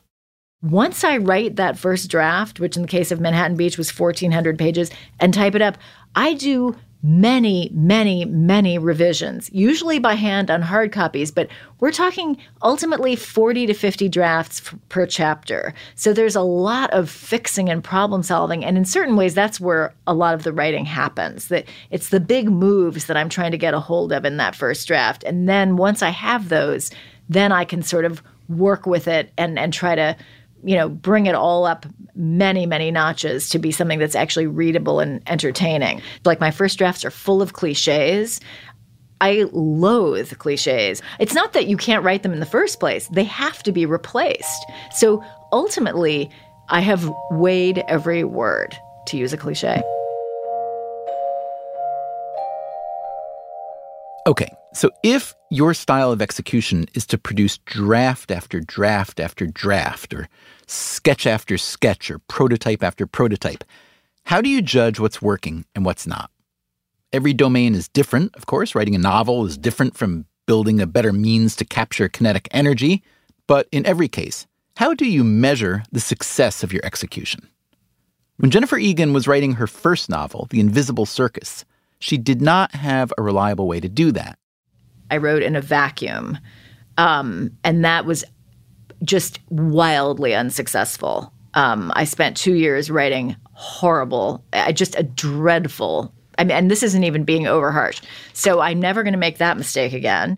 [0.64, 4.58] once I write that first draft, which in the case of Manhattan Beach was 1,400
[4.58, 5.76] pages, and type it up,
[6.14, 11.48] I do many, many, many revisions, usually by hand on hard copies, but
[11.78, 15.74] we're talking ultimately 40 to 50 drafts f- per chapter.
[15.96, 18.64] So there's a lot of fixing and problem solving.
[18.64, 21.48] And in certain ways, that's where a lot of the writing happens.
[21.48, 24.56] That it's the big moves that I'm trying to get a hold of in that
[24.56, 25.24] first draft.
[25.24, 26.90] And then once I have those,
[27.28, 30.16] then I can sort of work with it and, and try to
[30.64, 35.00] you know, bring it all up many, many notches to be something that's actually readable
[35.00, 36.00] and entertaining.
[36.24, 38.40] Like my first drafts are full of cliches.
[39.20, 41.02] I loathe cliches.
[41.18, 43.86] It's not that you can't write them in the first place, they have to be
[43.86, 44.66] replaced.
[44.92, 45.22] So
[45.52, 46.30] ultimately,
[46.68, 49.82] I have weighed every word, to use a cliche.
[54.26, 60.14] Okay, so if your style of execution is to produce draft after draft after draft,
[60.14, 60.28] or
[60.66, 63.64] sketch after sketch, or prototype after prototype,
[64.24, 66.30] how do you judge what's working and what's not?
[67.12, 68.74] Every domain is different, of course.
[68.74, 73.02] Writing a novel is different from building a better means to capture kinetic energy.
[73.46, 74.46] But in every case,
[74.76, 77.48] how do you measure the success of your execution?
[78.38, 81.64] When Jennifer Egan was writing her first novel, The Invisible Circus,
[82.00, 84.38] she did not have a reliable way to do that.
[85.10, 86.38] I wrote in a vacuum,
[86.98, 88.24] um, and that was
[89.02, 91.32] just wildly unsuccessful.
[91.54, 96.12] Um, I spent two years writing horrible, just a dreadful.
[96.38, 98.00] I mean, and this isn't even being over harsh.
[98.32, 100.36] So I'm never going to make that mistake again.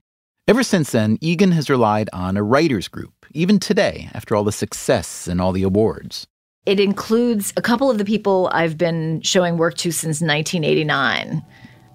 [0.49, 4.53] Ever since then, Egan has relied on a writers group, even today, after all the
[4.53, 6.27] success and all the awards.
[6.67, 11.43] It includes a couple of the people I've been showing work to since 1989.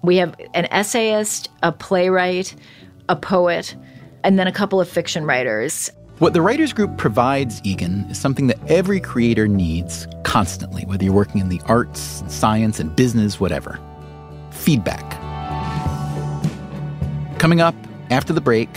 [0.02, 2.54] We have an essayist, a playwright,
[3.08, 3.74] a poet,
[4.24, 5.90] and then a couple of fiction writers.
[6.18, 11.12] What the Writers Group provides Egan is something that every creator needs constantly, whether you're
[11.12, 13.80] working in the arts, science, and business, whatever
[14.50, 15.10] feedback.
[17.38, 17.74] Coming up
[18.10, 18.68] after the break.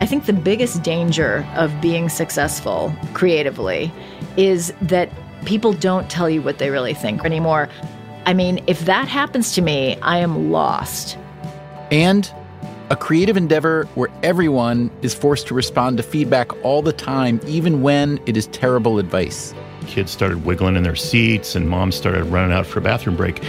[0.00, 3.92] I think the biggest danger of being successful creatively
[4.36, 5.10] is that
[5.44, 7.68] people don't tell you what they really think anymore.
[8.26, 11.16] I mean, if that happens to me, I am lost.
[11.92, 12.32] And
[12.92, 17.80] a creative endeavor where everyone is forced to respond to feedback all the time, even
[17.80, 19.54] when it is terrible advice.
[19.86, 23.42] Kids started wiggling in their seats, and moms started running out for a bathroom break.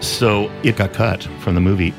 [0.00, 1.92] So it got cut from the movie.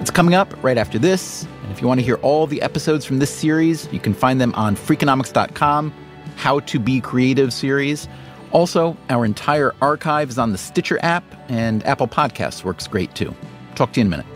[0.00, 1.44] It's coming up right after this.
[1.62, 4.38] And if you want to hear all the episodes from this series, you can find
[4.38, 5.94] them on freakonomics.com,
[6.36, 8.06] How to Be Creative series.
[8.50, 13.34] Also, our entire archive is on the Stitcher app, and Apple Podcasts works great too.
[13.76, 14.26] Talk to you in a minute.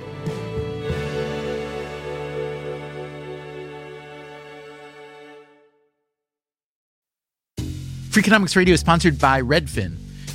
[8.17, 10.06] Freakonomics Radio is sponsored by Redfin.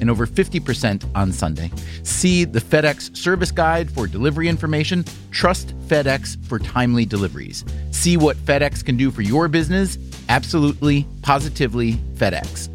[0.00, 1.70] and over 50% on Sunday.
[2.02, 5.04] See the FedEx service guide for delivery information.
[5.30, 7.64] Trust FedEx for timely deliveries.
[7.90, 9.98] See what FedEx can do for your business.
[10.28, 12.68] Absolutely, positively FedEx.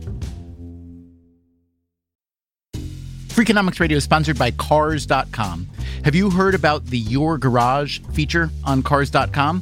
[3.35, 5.67] Freakonomics Radio is sponsored by Cars.com.
[6.05, 9.61] Have you heard about the Your Garage feature on Cars.com?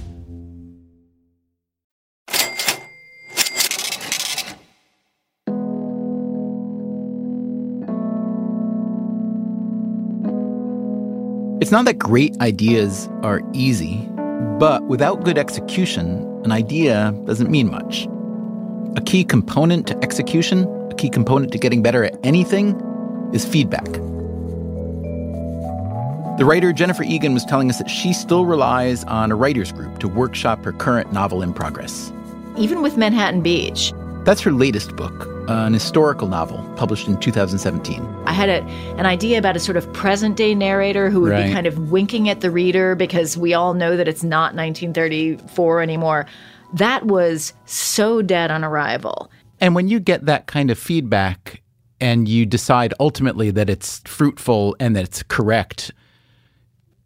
[11.71, 14.05] It's not that great ideas are easy,
[14.59, 18.09] but without good execution, an idea doesn't mean much.
[18.97, 22.75] A key component to execution, a key component to getting better at anything,
[23.33, 23.85] is feedback.
[26.37, 29.97] The writer Jennifer Egan was telling us that she still relies on a writer's group
[29.99, 32.11] to workshop her current novel in progress.
[32.57, 33.93] Even with Manhattan Beach.
[34.25, 38.05] That's her latest book, an historical novel published in 2017.
[38.25, 38.61] I had a,
[38.97, 41.47] an idea about a sort of present day narrator who would Right.
[41.47, 45.81] be kind of winking at the reader because we all know that it's not 1934
[45.81, 46.25] anymore.
[46.73, 49.31] That was so dead on arrival.
[49.59, 51.61] And when you get that kind of feedback
[51.99, 55.91] and you decide ultimately that it's fruitful and that it's correct,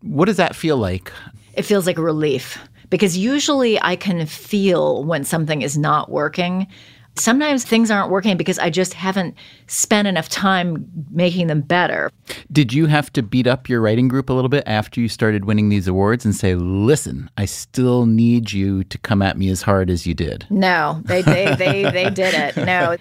[0.01, 1.11] what does that feel like?
[1.55, 2.59] It feels like a relief
[2.89, 6.67] because usually I can feel when something is not working.
[7.18, 9.36] Sometimes things aren't working because I just haven't
[9.68, 12.11] spent enough time making them better.
[12.51, 15.45] Did you have to beat up your writing group a little bit after you started
[15.45, 19.61] winning these awards and say, listen, I still need you to come at me as
[19.61, 20.45] hard as you did?
[20.49, 22.57] No, they they they, they did it.
[22.57, 22.97] No.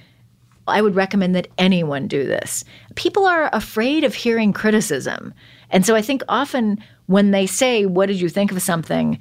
[0.67, 2.65] I would recommend that anyone do this.
[2.95, 5.35] People are afraid of hearing criticism.
[5.71, 9.19] And so I think often when they say, What did you think of something?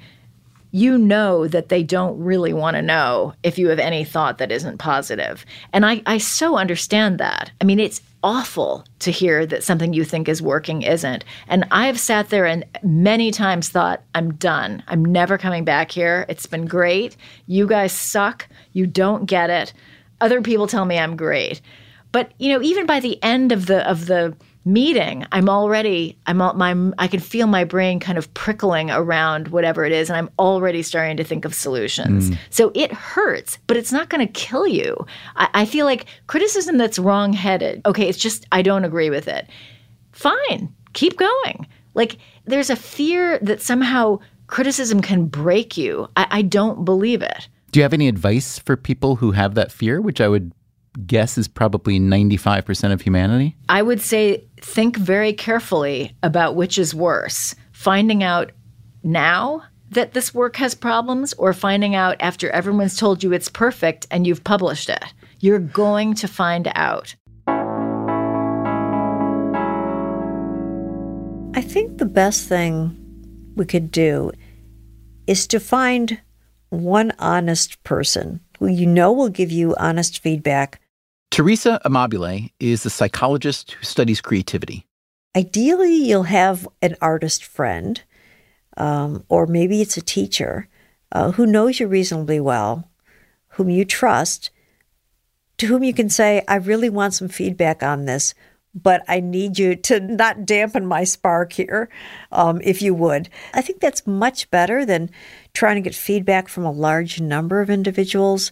[0.74, 4.50] You know that they don't really want to know if you have any thought that
[4.50, 5.46] isn't positive.
[5.72, 7.52] And I, I so understand that.
[7.60, 11.24] I mean, it's awful to hear that something you think is working isn't.
[11.46, 14.82] And I've sat there and many times thought, I'm done.
[14.88, 16.26] I'm never coming back here.
[16.28, 17.16] It's been great.
[17.46, 18.48] You guys suck.
[18.72, 19.72] You don't get it.
[20.20, 21.60] Other people tell me I'm great.
[22.10, 26.40] But, you know, even by the end of the of the meeting i'm already i'm
[26.40, 30.16] all, my i can feel my brain kind of prickling around whatever it is and
[30.16, 32.30] i'm already starting to think of solutions.
[32.30, 32.38] Mm.
[32.50, 35.06] so it hurts but it's not going to kill you.
[35.36, 39.48] I, I feel like criticism that's wrong-headed okay it's just i don't agree with it.
[40.12, 41.66] Fine keep going.
[41.92, 46.08] Like there's a fear that somehow criticism can break you.
[46.16, 47.48] I, I don't believe it.
[47.70, 50.52] Do you have any advice for people who have that fear, which I would
[51.06, 53.56] guess is probably 95% of humanity?
[53.68, 58.50] I would say think very carefully about which is worse finding out
[59.02, 64.06] now that this work has problems or finding out after everyone's told you it's perfect
[64.10, 65.04] and you've published it.
[65.40, 67.14] You're going to find out.
[71.56, 72.96] I think the best thing
[73.54, 74.32] we could do
[75.26, 76.20] is to find
[76.70, 80.80] one honest person who you know will give you honest feedback.
[81.30, 84.86] Teresa Amabile is a psychologist who studies creativity.
[85.36, 88.00] Ideally, you'll have an artist friend,
[88.76, 90.68] um, or maybe it's a teacher
[91.10, 92.88] uh, who knows you reasonably well,
[93.48, 94.50] whom you trust,
[95.58, 98.34] to whom you can say, I really want some feedback on this,
[98.74, 101.88] but I need you to not dampen my spark here,
[102.32, 103.28] um, if you would.
[103.52, 105.10] I think that's much better than
[105.52, 108.50] trying to get feedback from a large number of individuals,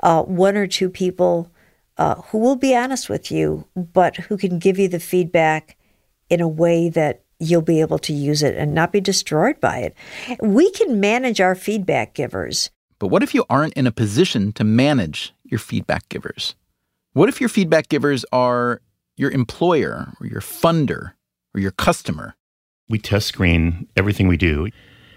[0.00, 1.50] uh, one or two people
[1.96, 5.76] uh, who will be honest with you, but who can give you the feedback
[6.28, 9.78] in a way that you'll be able to use it and not be destroyed by
[9.78, 9.94] it.
[10.40, 12.70] We can manage our feedback givers.
[12.98, 16.54] But what if you aren't in a position to manage your feedback givers?
[17.12, 18.80] What if your feedback givers are
[19.16, 21.12] your employer or your funder
[21.54, 22.34] or your customer?
[22.88, 24.68] We test screen everything we do.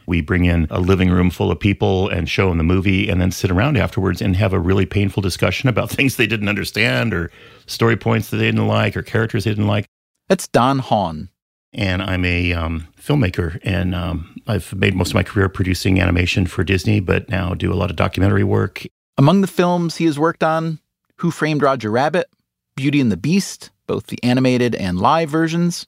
[0.08, 3.22] We bring in a living room full of people and show them the movie and
[3.22, 7.14] then sit around afterwards and have a really painful discussion about things they didn't understand
[7.14, 7.30] or
[7.68, 9.86] story points that they didn't like or characters they didn't like.
[10.30, 11.30] That's Don Hahn.
[11.74, 16.48] And I'm a um, filmmaker, and um, I've made most of my career producing animation
[16.48, 18.86] for Disney, but now do a lot of documentary work.
[19.18, 20.80] Among the films he has worked on
[21.18, 22.30] Who Framed Roger Rabbit,
[22.76, 25.88] Beauty and the Beast, both the animated and live versions,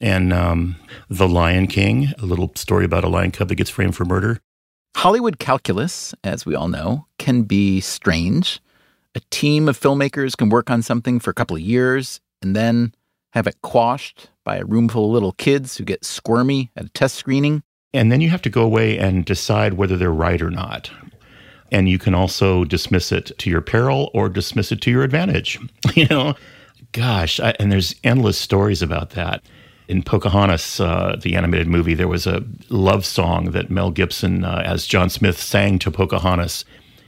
[0.00, 0.76] and um,
[1.08, 4.40] The Lion King, a little story about a lion cub that gets framed for murder.
[4.96, 8.60] Hollywood calculus, as we all know, can be strange.
[9.14, 12.94] A team of filmmakers can work on something for a couple of years and then
[13.32, 16.88] have it quashed by a room full of little kids who get squirmy at a
[16.90, 17.62] test screening.
[17.92, 20.90] And then you have to go away and decide whether they're right or not.
[21.72, 25.58] And you can also dismiss it to your peril or dismiss it to your advantage.
[25.94, 26.34] you know,
[26.92, 29.42] gosh, I, and there's endless stories about that.
[29.86, 34.62] In Pocahontas, uh, the animated movie, there was a love song that Mel Gibson, uh,
[34.64, 36.64] as John Smith, sang to Pocahontas.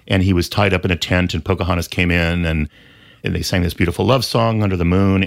[0.09, 2.69] And he was tied up in a tent, and Pocahontas came in, and,
[3.25, 5.23] and they sang this beautiful love song under the moon.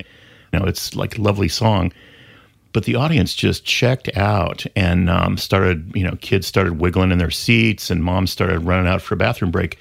[0.54, 1.92] You know, it's like a lovely song.
[2.72, 7.18] But the audience just checked out and um, started, you know, kids started wiggling in
[7.18, 9.80] their seats, and moms started running out for a bathroom break.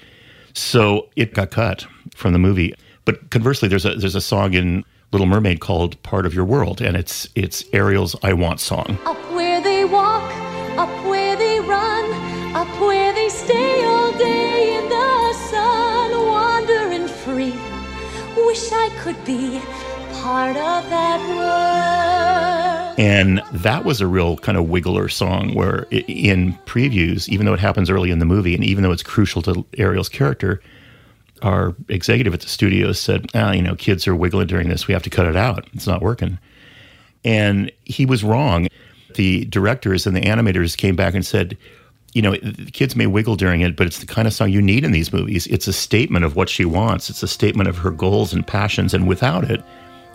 [0.53, 2.73] So it got cut from the movie.
[3.05, 6.81] But conversely, there's a there's a song in Little Mermaid called "Part of Your World,"
[6.81, 8.99] and it's it's Ariel's "I Want" song.
[9.05, 10.31] Up where they walk,
[10.77, 17.55] up where they run, up where they stay all day in the sun, wandering free.
[18.45, 19.59] Wish I could be
[20.21, 22.99] part of that world.
[22.99, 27.59] And that was a real kind of wiggler song where in previews, even though it
[27.59, 30.61] happens early in the movie and even though it's crucial to Ariel's character,
[31.41, 34.87] our executive at the studio said, ah, you know, kids are wiggling during this.
[34.87, 35.67] We have to cut it out.
[35.73, 36.39] It's not working.
[37.23, 38.67] And he was wrong.
[39.15, 41.57] The directors and the animators came back and said,
[42.13, 42.35] you know,
[42.73, 45.13] kids may wiggle during it, but it's the kind of song you need in these
[45.13, 45.45] movies.
[45.47, 48.93] It's a statement of what she wants, it's a statement of her goals and passions.
[48.93, 49.63] And without it,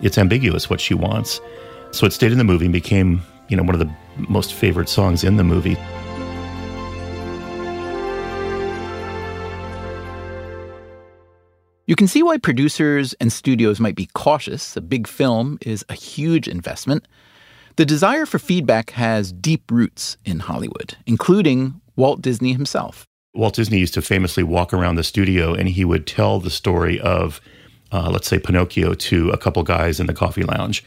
[0.01, 1.39] it's ambiguous what she wants.
[1.91, 4.89] So it stayed in the movie and became, you know, one of the most favorite
[4.89, 5.77] songs in the movie.
[11.87, 14.75] You can see why producers and studios might be cautious.
[14.75, 17.07] A big film is a huge investment.
[17.75, 23.05] The desire for feedback has deep roots in Hollywood, including Walt Disney himself.
[23.35, 26.99] Walt Disney used to famously walk around the studio and he would tell the story
[27.01, 27.39] of,
[27.91, 30.83] uh, let's say, Pinocchio to a couple guys in the coffee lounge.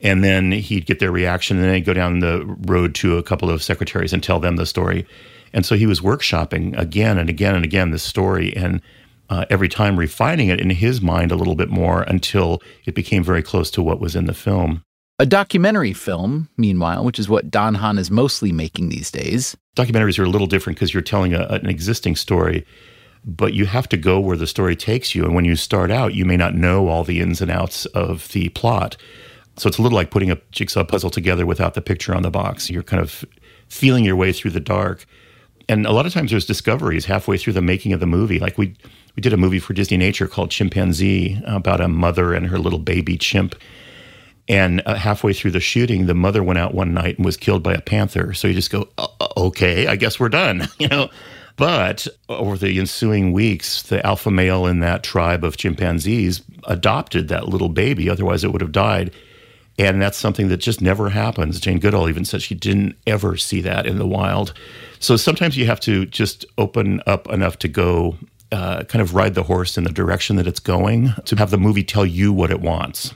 [0.00, 3.22] And then he'd get their reaction and then he'd go down the road to a
[3.22, 5.06] couple of secretaries and tell them the story.
[5.52, 8.56] And so he was workshopping again and again and again this story.
[8.56, 8.80] And
[9.28, 13.22] uh, every time refining it in his mind a little bit more until it became
[13.22, 14.82] very close to what was in the film.
[15.20, 19.56] A documentary film, meanwhile, which is what Don Hahn is mostly making these days.
[19.76, 22.64] Documentaries are a little different because you're telling a, an existing story,
[23.24, 25.24] but you have to go where the story takes you.
[25.24, 28.28] And when you start out, you may not know all the ins and outs of
[28.28, 28.96] the plot.
[29.56, 32.30] So it's a little like putting a jigsaw puzzle together without the picture on the
[32.30, 32.70] box.
[32.70, 33.24] You're kind of
[33.66, 35.04] feeling your way through the dark.
[35.68, 38.38] And a lot of times there's discoveries halfway through the making of the movie.
[38.38, 38.76] Like we
[39.18, 42.78] we did a movie for Disney Nature called Chimpanzee about a mother and her little
[42.78, 43.56] baby chimp.
[44.46, 47.64] And uh, halfway through the shooting, the mother went out one night and was killed
[47.64, 48.32] by a panther.
[48.32, 51.10] So you just go, uh, okay, I guess we're done, you know.
[51.56, 57.48] But over the ensuing weeks, the alpha male in that tribe of chimpanzees adopted that
[57.48, 58.08] little baby.
[58.08, 59.12] Otherwise, it would have died.
[59.80, 61.58] And that's something that just never happens.
[61.58, 64.54] Jane Goodall even said she didn't ever see that in the wild.
[65.00, 68.16] So sometimes you have to just open up enough to go
[68.52, 71.58] uh, kind of ride the horse in the direction that it's going to have the
[71.58, 73.14] movie tell you what it wants.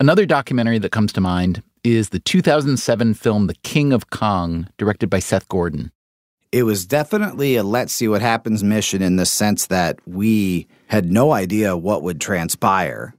[0.00, 5.08] Another documentary that comes to mind is the 2007 film The King of Kong, directed
[5.08, 5.92] by Seth Gordon.
[6.50, 11.10] It was definitely a let's see what happens mission in the sense that we had
[11.10, 13.14] no idea what would transpire.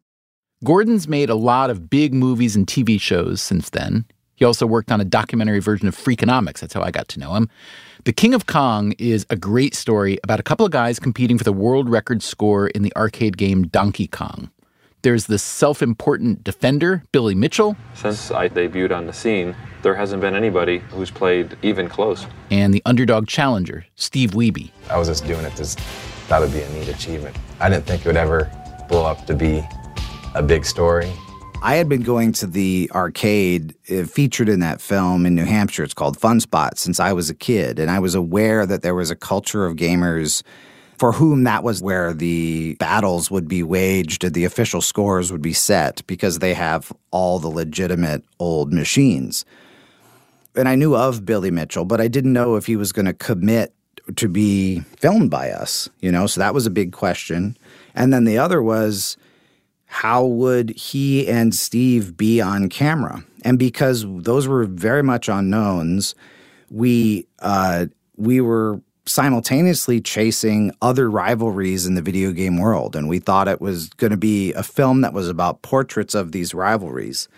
[0.64, 4.06] Gordon's made a lot of big movies and TV shows since then.
[4.36, 6.60] He also worked on a documentary version of Freakonomics.
[6.60, 7.50] That's how I got to know him.
[8.06, 11.44] The King of Kong is a great story about a couple of guys competing for
[11.44, 14.52] the world record score in the arcade game Donkey Kong.
[15.02, 17.76] There's the self important defender, Billy Mitchell.
[17.96, 22.28] Since I debuted on the scene, there hasn't been anybody who's played even close.
[22.52, 24.70] And the underdog challenger, Steve Wiebe.
[24.92, 25.76] I was just doing it because
[26.28, 27.36] that would be a neat achievement.
[27.60, 28.52] I didn't think it would ever
[28.88, 29.68] blow up to be
[30.36, 31.12] a big story.
[31.66, 35.84] I had been going to the arcade uh, featured in that film in New Hampshire.
[35.84, 37.80] It's called Fun Spot since I was a kid.
[37.80, 40.44] And I was aware that there was a culture of gamers
[41.00, 45.42] for whom that was where the battles would be waged and the official scores would
[45.42, 49.44] be set because they have all the legitimate old machines.
[50.54, 53.14] And I knew of Billy Mitchell, but I didn't know if he was going to
[53.14, 53.74] commit
[54.18, 56.28] to be filmed by us, you know?
[56.28, 57.58] So that was a big question.
[57.96, 59.18] And then the other was
[59.96, 63.24] how would he and Steve be on camera?
[63.46, 66.16] And because those were very much unknowns,
[66.70, 67.86] we uh,
[68.18, 72.94] we were simultaneously chasing other rivalries in the video game world.
[72.94, 76.34] And we thought it was going to be a film that was about portraits of
[76.34, 77.30] these rivalries.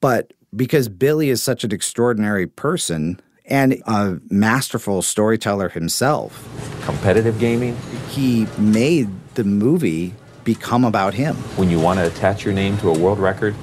[0.00, 6.48] But because Billy is such an extraordinary person and a masterful storyteller himself,
[6.86, 7.76] competitive gaming,
[8.08, 10.14] he made the movie
[10.44, 11.34] become about him.
[11.56, 13.54] When you want to attach your name to a world record,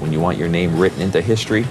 [0.00, 1.66] when you want your name written into history,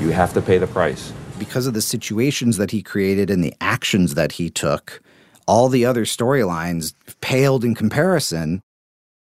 [0.00, 3.54] you have to pay the price because of the situations that he created and the
[3.60, 5.00] actions that he took,
[5.46, 8.60] all the other storylines paled in comparison.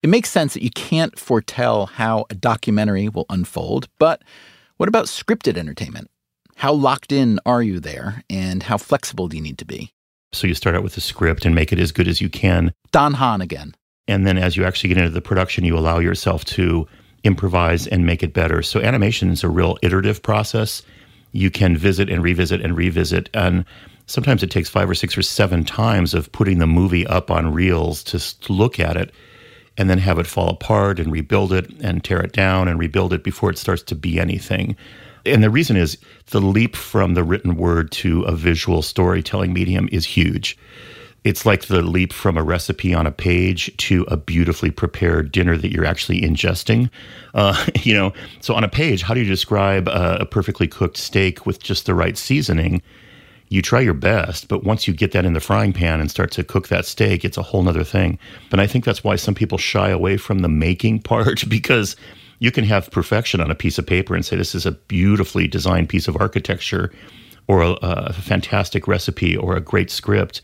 [0.02, 4.22] It makes sense that you can't foretell how a documentary will unfold, but
[4.76, 6.10] what about scripted entertainment?
[6.56, 9.92] How locked in are you there, and how flexible do you need to be?
[10.32, 12.72] So you start out with a script and make it as good as you can.
[12.90, 13.74] Don Hahn again.
[14.08, 16.86] And then as you actually get into the production, you allow yourself to
[17.24, 18.62] improvise and make it better.
[18.62, 20.82] So animation is a real iterative process
[21.32, 23.30] you can visit and revisit and revisit.
[23.34, 23.64] And
[24.06, 27.52] sometimes it takes five or six or seven times of putting the movie up on
[27.52, 29.12] reels to look at it
[29.78, 33.12] and then have it fall apart and rebuild it and tear it down and rebuild
[33.12, 34.76] it before it starts to be anything.
[35.24, 35.96] And the reason is
[36.26, 40.58] the leap from the written word to a visual storytelling medium is huge
[41.24, 45.56] it's like the leap from a recipe on a page to a beautifully prepared dinner
[45.56, 46.90] that you're actually ingesting.
[47.34, 50.96] Uh, you know, so on a page, how do you describe a, a, perfectly cooked
[50.96, 52.82] steak with just the right seasoning?
[53.50, 56.32] You try your best, but once you get that in the frying pan and start
[56.32, 58.18] to cook that steak, it's a whole nother thing.
[58.50, 61.94] But I think that's why some people shy away from the making part because
[62.40, 65.46] you can have perfection on a piece of paper and say this is a beautifully
[65.46, 66.90] designed piece of architecture
[67.46, 70.42] or a, a fantastic recipe or a great script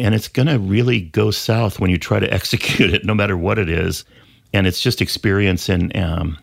[0.00, 3.36] and it's going to really go south when you try to execute it, no matter
[3.36, 4.04] what it is.
[4.52, 6.38] And it's just experience and um,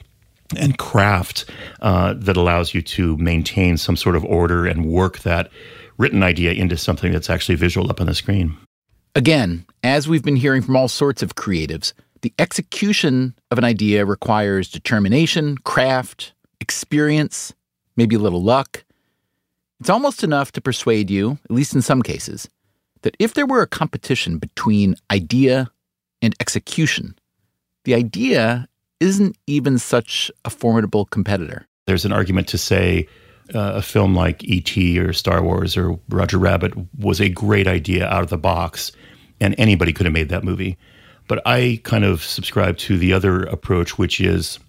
[0.55, 1.45] and craft
[1.81, 5.51] uh, that allows you to maintain some sort of order and work that
[5.97, 8.55] written idea into something that's actually visual up on the screen.
[9.15, 11.91] Again, as we've been hearing from all sorts of creatives,
[12.21, 17.53] the execution of an idea requires determination, craft, experience,
[17.95, 18.83] maybe a little luck.
[19.79, 22.47] It's almost enough to persuade you, at least in some cases,
[23.01, 25.69] that if there were a competition between idea
[26.21, 27.17] and execution,
[27.85, 28.67] the idea
[28.99, 31.67] isn't even such a formidable competitor.
[31.85, 33.07] There's an argument to say
[33.53, 34.99] uh, a film like E.T.
[34.99, 38.91] or Star Wars or Roger Rabbit was a great idea out of the box,
[39.39, 40.77] and anybody could have made that movie.
[41.27, 44.59] But I kind of subscribe to the other approach, which is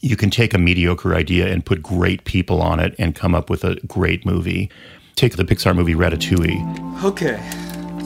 [0.00, 3.50] you can take a mediocre idea and put great people on it and come up
[3.50, 4.70] with a great movie.
[5.16, 7.02] Take the Pixar movie Ratatouille.
[7.02, 7.40] Okay,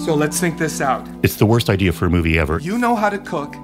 [0.05, 1.05] so let's think this out.
[1.25, 2.61] It's the worst idea for a movie ever.
[2.61, 3.57] You know how to cook,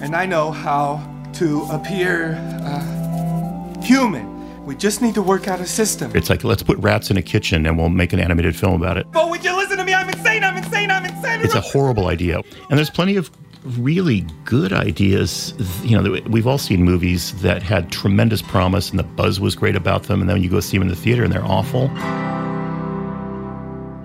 [0.00, 4.64] and I know how to appear uh, human.
[4.64, 6.12] We just need to work out a system.
[6.14, 8.96] It's like, let's put rats in a kitchen and we'll make an animated film about
[8.96, 9.10] it.
[9.10, 9.94] But would you listen to me?
[9.94, 11.40] I'm insane, I'm insane, I'm insane.
[11.40, 12.40] It's a horrible idea.
[12.70, 13.32] And there's plenty of
[13.76, 15.54] really good ideas.
[15.82, 19.74] You know, we've all seen movies that had tremendous promise and the buzz was great
[19.74, 21.90] about them, and then you go see them in the theater and they're awful.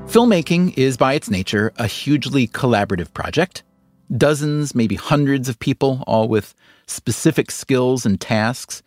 [0.08, 3.64] Filmmaking is, by its nature, a hugely collaborative project.
[4.16, 6.56] Dozens, maybe hundreds of people, all with
[6.88, 8.82] specific skills and tasks.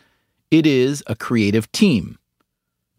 [0.50, 2.18] It is a creative team.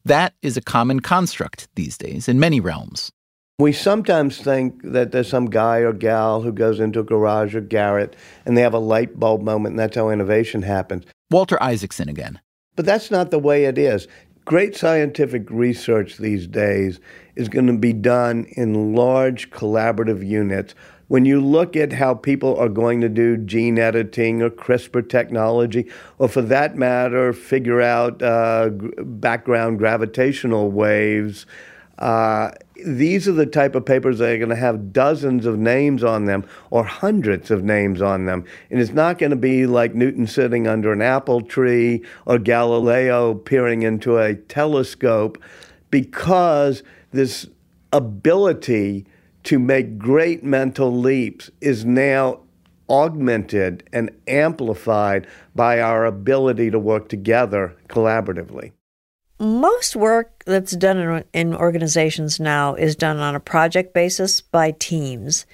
[0.05, 3.11] That is a common construct these days in many realms.
[3.57, 7.61] We sometimes think that there's some guy or gal who goes into a garage or
[7.61, 8.15] garret
[8.45, 11.05] and they have a light bulb moment and that's how innovation happens.
[11.31, 12.39] Walter Isaacson again.
[12.75, 14.07] But that's not the way it is.
[14.43, 16.99] Great scientific research these days
[17.35, 20.73] is going to be done in large collaborative units.
[21.09, 25.91] When you look at how people are going to do gene editing or CRISPR technology,
[26.17, 31.45] or for that matter, figure out uh, background gravitational waves,
[32.01, 32.49] uh,
[32.83, 36.25] these are the type of papers that are going to have dozens of names on
[36.25, 38.43] them or hundreds of names on them.
[38.71, 43.35] And it's not going to be like Newton sitting under an apple tree or Galileo
[43.35, 45.37] peering into a telescope
[45.91, 46.81] because
[47.11, 47.45] this
[47.93, 49.05] ability
[49.43, 52.39] to make great mental leaps is now
[52.89, 58.71] augmented and amplified by our ability to work together collaboratively.
[59.41, 64.69] Most work that's done in, in organizations now is done on a project basis by
[64.77, 65.47] teams.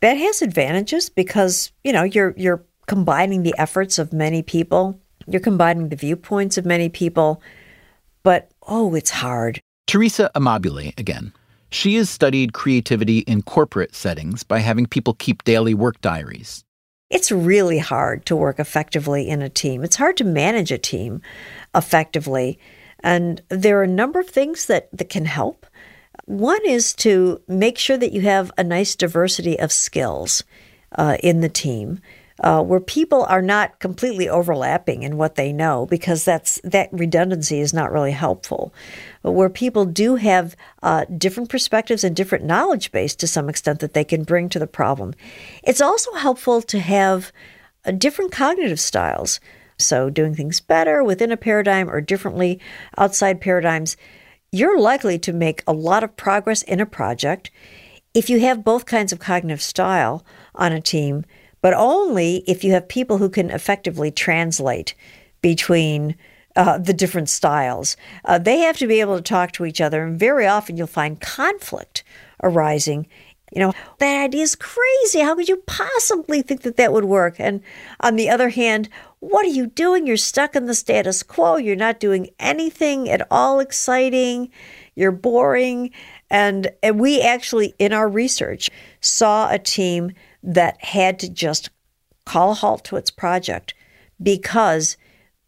[0.00, 5.40] That has advantages because, you know, you're you're combining the efforts of many people, you're
[5.40, 7.40] combining the viewpoints of many people,
[8.22, 9.58] but oh, it's hard.
[9.86, 11.32] Teresa Amabile again.
[11.70, 16.62] She has studied creativity in corporate settings by having people keep daily work diaries.
[17.10, 19.82] It's really hard to work effectively in a team.
[19.82, 21.20] It's hard to manage a team
[21.74, 22.58] effectively.
[23.00, 25.66] And there are a number of things that, that can help.
[26.26, 30.44] One is to make sure that you have a nice diversity of skills
[30.96, 32.00] uh, in the team
[32.40, 37.60] uh, where people are not completely overlapping in what they know because that's that redundancy
[37.60, 38.72] is not really helpful.
[39.22, 43.80] But where people do have uh, different perspectives and different knowledge base to some extent
[43.80, 45.14] that they can bring to the problem.
[45.62, 47.30] It's also helpful to have
[47.84, 49.38] uh, different cognitive styles.
[49.76, 52.60] So doing things better within a paradigm or differently
[52.96, 53.96] outside paradigms.
[54.52, 57.50] You're likely to make a lot of progress in a project
[58.12, 60.24] if you have both kinds of cognitive style
[60.54, 61.24] on a team
[61.60, 64.94] but only if you have people who can effectively translate
[65.42, 66.16] between
[66.56, 67.96] uh, the different styles.
[68.24, 70.86] Uh, they have to be able to talk to each other, and very often you'll
[70.86, 72.02] find conflict
[72.42, 73.06] arising.
[73.52, 75.20] You know, that idea is crazy.
[75.20, 77.36] How could you possibly think that that would work?
[77.38, 77.62] And
[78.00, 78.88] on the other hand,
[79.18, 80.06] what are you doing?
[80.06, 81.56] You're stuck in the status quo.
[81.56, 84.50] You're not doing anything at all exciting.
[84.94, 85.90] You're boring.
[86.30, 91.70] And, and we actually, in our research, saw a team that had to just
[92.24, 93.74] call a halt to its project
[94.22, 94.96] because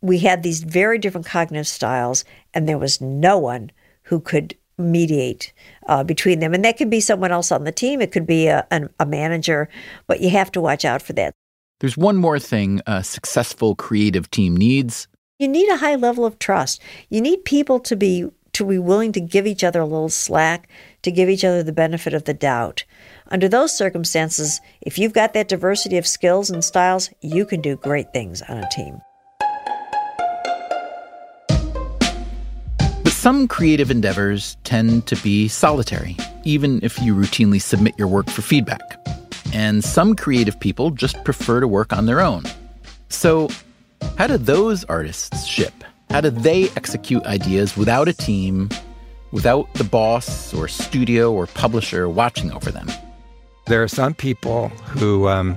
[0.00, 3.70] we had these very different cognitive styles and there was no one
[4.04, 5.52] who could mediate
[5.86, 6.54] uh, between them.
[6.54, 9.06] And that could be someone else on the team, it could be a, a, a
[9.06, 9.68] manager,
[10.06, 11.32] but you have to watch out for that.
[11.80, 15.08] There's one more thing a successful creative team needs.
[15.38, 16.80] You need a high level of trust.
[17.10, 20.68] You need people to be to be willing to give each other a little slack,
[21.02, 22.84] to give each other the benefit of the doubt.
[23.32, 27.76] Under those circumstances, if you've got that diversity of skills and styles, you can do
[27.76, 29.00] great things on a team.
[33.02, 36.14] But some creative endeavors tend to be solitary,
[36.44, 39.00] even if you routinely submit your work for feedback.
[39.54, 42.44] And some creative people just prefer to work on their own.
[43.08, 43.48] So,
[44.18, 45.72] how do those artists ship?
[46.10, 48.68] How do they execute ideas without a team,
[49.30, 52.88] without the boss or studio or publisher watching over them?
[53.66, 55.56] There are some people who um,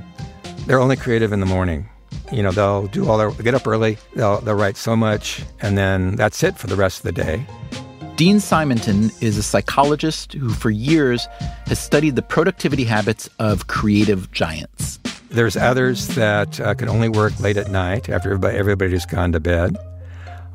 [0.65, 1.89] they're only creative in the morning.
[2.31, 5.77] You know, they'll do all their get up early, they'll they'll write so much, and
[5.77, 7.45] then that's it for the rest of the day.
[8.15, 11.27] Dean Simonton is a psychologist who, for years,
[11.65, 14.99] has studied the productivity habits of creative giants.
[15.29, 19.41] There's others that uh, can only work late at night after everybody, everybody's gone to
[19.41, 19.75] bed.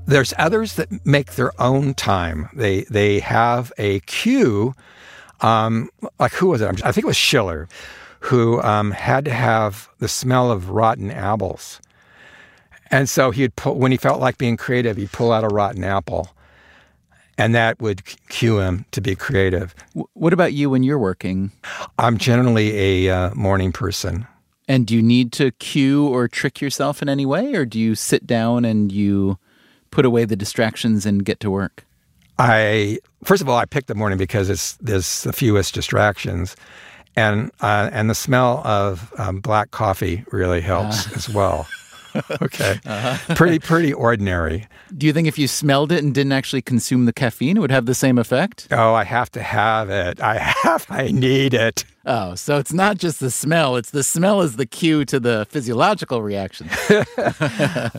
[0.07, 2.49] There's others that make their own time.
[2.55, 4.75] They they have a cue.
[5.43, 6.84] Um, like who was it?
[6.84, 7.68] I think it was Schiller,
[8.20, 11.80] who um, had to have the smell of rotten apples,
[12.91, 15.84] and so he'd pull when he felt like being creative, he'd pull out a rotten
[15.84, 16.28] apple,
[17.38, 19.74] and that would cue him to be creative.
[20.12, 21.53] What about you when you're working?
[21.99, 24.26] I'm generally a uh, morning person.
[24.68, 27.95] And do you need to cue or trick yourself in any way, or do you
[27.95, 29.38] sit down and you
[29.91, 31.84] put away the distractions and get to work?
[32.38, 36.57] I first of all, I picked the morning because it's there's the fewest distractions,
[37.16, 41.66] and uh, and the smell of um, black coffee really helps as well.
[42.43, 43.35] okay, uh-huh.
[43.35, 44.67] pretty pretty ordinary.
[44.97, 47.71] Do you think if you smelled it and didn't actually consume the caffeine, it would
[47.71, 48.69] have the same effect?
[48.71, 50.21] Oh, I have to have it.
[50.21, 50.87] I have.
[50.89, 51.85] I need it.
[52.07, 55.47] Oh, so it's not just the smell; it's the smell is the cue to the
[55.51, 56.69] physiological reaction.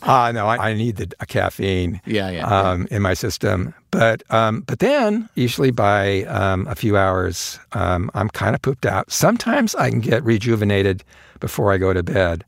[0.03, 2.01] Ah, uh, no, I, I need the caffeine.
[2.05, 3.74] Yeah, yeah, um, yeah, in my system.
[3.91, 8.86] But um, but then usually by um, a few hours, um, I'm kind of pooped
[8.86, 9.12] out.
[9.12, 11.03] Sometimes I can get rejuvenated
[11.39, 12.43] before I go to bed.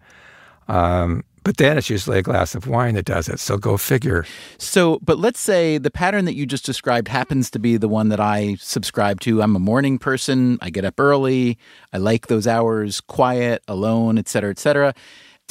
[0.68, 3.40] Um, But then it's usually a glass of wine that does it.
[3.40, 4.26] So go figure.
[4.58, 8.10] So, but let's say the pattern that you just described happens to be the one
[8.10, 9.42] that I subscribe to.
[9.42, 10.58] I'm a morning person.
[10.62, 11.58] I get up early.
[11.92, 14.94] I like those hours, quiet, alone, et cetera, et cetera.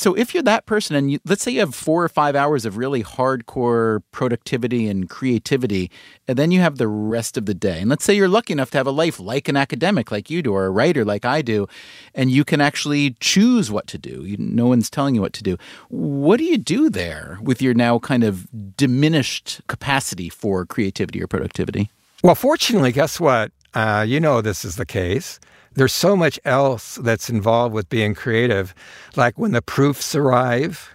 [0.03, 2.65] So if you're that person and you, let's say you have four or five hours
[2.65, 5.93] of really hardcore productivity and creativity,
[6.27, 7.79] and then you have the rest of the day.
[7.79, 10.43] And let's say you're lucky enough to have a life like an academic like you
[10.43, 11.69] do or a writer like I do,
[12.17, 14.25] and you can actually choose what to do.
[14.25, 15.57] You, no one's telling you what to do.
[15.89, 21.29] What do you do there with your now kind of diminished capacity for creativity or
[21.29, 21.91] productivity?
[22.25, 23.53] Well, fortunately, guess what?
[23.73, 25.39] Uh, you know this is the case
[25.75, 28.75] there's so much else that's involved with being creative.
[29.17, 30.91] Like when the proofs arrive,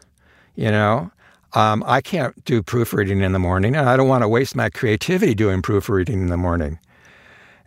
[0.56, 1.12] you know,
[1.54, 4.70] um, I can't do proofreading in the morning, and I don't want to waste my
[4.70, 6.78] creativity doing proofreading in the morning.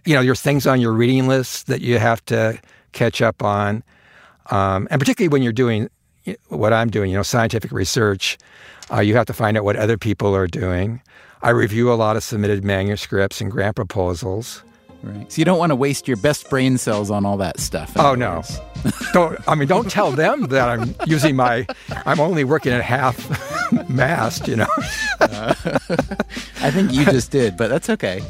[0.04, 2.60] You know, there's things on your reading list that you have to
[2.92, 3.82] catch up on,
[4.50, 5.88] um, and particularly when you're doing
[6.48, 8.38] what I'm doing, you know, scientific research,
[8.92, 11.00] uh, you have to find out what other people are doing.
[11.42, 14.62] I review a lot of submitted manuscripts and grant proposals.
[15.02, 15.32] Right.
[15.32, 17.92] So you don't want to waste your best brain cells on all that stuff.
[17.96, 18.42] Oh no.
[19.12, 21.66] don't I mean don't tell them that I'm using my
[22.04, 23.18] I'm only working at half
[23.88, 24.68] mast, you know.
[25.20, 25.54] Uh,
[26.60, 28.20] I think you just did, but that's okay.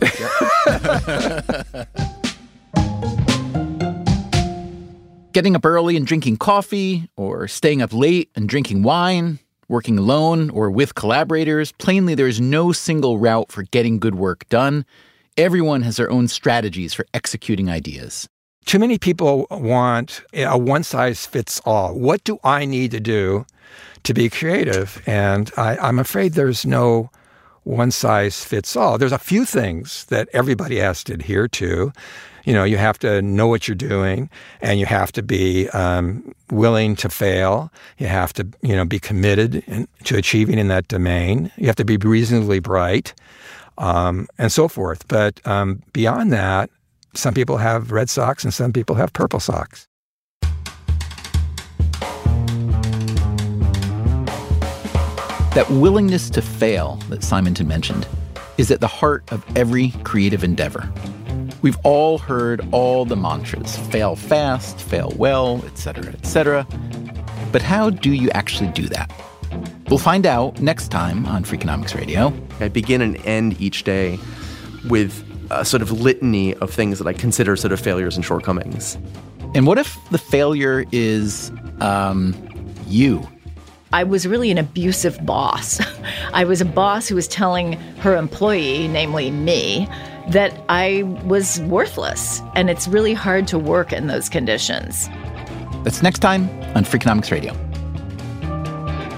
[5.33, 10.51] Getting up early and drinking coffee, or staying up late and drinking wine, working alone
[10.51, 14.85] or with collaborators, plainly there is no single route for getting good work done.
[15.41, 18.29] Everyone has their own strategies for executing ideas.
[18.67, 21.99] Too many people want a one size fits all.
[21.99, 23.47] What do I need to do
[24.03, 25.03] to be creative?
[25.07, 27.09] And I, I'm afraid there's no
[27.63, 28.99] one size fits all.
[28.99, 31.91] There's a few things that everybody has to adhere to.
[32.45, 34.29] You know, you have to know what you're doing,
[34.61, 37.73] and you have to be um, willing to fail.
[37.97, 41.51] You have to, you know, be committed in, to achieving in that domain.
[41.57, 43.15] You have to be reasonably bright
[43.81, 45.09] um, and so forth.
[45.09, 46.71] But um, beyond that,
[47.15, 49.89] some people have red socks and some people have purple socks.
[55.55, 58.07] That willingness to fail that Simonton mentioned
[58.57, 60.89] is at the heart of every creative endeavor.
[61.63, 66.67] We've all heard all the mantras fail fast, fail well, etc., etc.
[67.51, 69.11] But how do you actually do that?
[69.89, 72.33] We'll find out next time on Freakonomics Radio.
[72.63, 74.19] I begin and end each day
[74.89, 78.97] with a sort of litany of things that I consider sort of failures and shortcomings.
[79.55, 81.51] And what if the failure is
[81.81, 82.35] um,
[82.87, 83.27] you?
[83.93, 85.81] I was really an abusive boss.
[86.33, 89.89] I was a boss who was telling her employee, namely me,
[90.29, 92.41] that I was worthless.
[92.55, 95.09] And it's really hard to work in those conditions.
[95.83, 97.53] That's next time on Freakonomics Radio.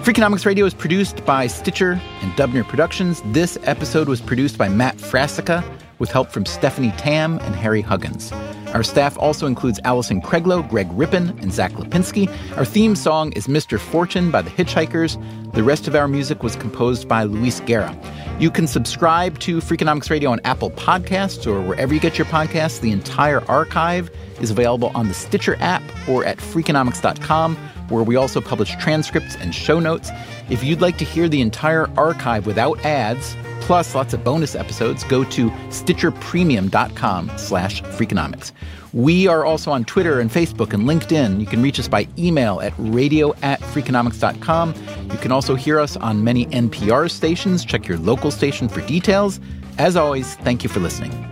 [0.02, 1.92] Freakonomics Radio is produced by Stitcher
[2.22, 3.22] and Dubner Productions.
[3.26, 5.64] This episode was produced by Matt Frassica
[6.00, 8.32] with help from Stephanie Tam and Harry Huggins.
[8.74, 12.28] Our staff also includes Allison Craiglow, Greg Rippin, and Zach Lipinski.
[12.56, 13.78] Our theme song is Mr.
[13.78, 15.22] Fortune by the Hitchhikers.
[15.52, 17.96] The rest of our music was composed by Luis Guerra.
[18.40, 22.80] You can subscribe to Freakonomics Radio on Apple Podcasts or wherever you get your podcasts.
[22.80, 27.56] The entire archive is available on the Stitcher app or at freakonomics.com
[27.88, 30.10] where we also publish transcripts and show notes.
[30.50, 35.04] If you'd like to hear the entire archive without ads, plus lots of bonus episodes,
[35.04, 38.52] go to stitcherpremium.com slash freakonomics.
[38.92, 41.40] We are also on Twitter and Facebook and LinkedIn.
[41.40, 44.74] You can reach us by email at radio at freakonomics.com.
[45.10, 47.64] You can also hear us on many NPR stations.
[47.64, 49.40] Check your local station for details.
[49.78, 51.31] As always, thank you for listening.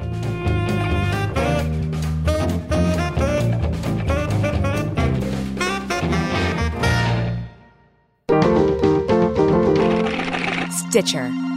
[10.91, 11.50] Stitcher.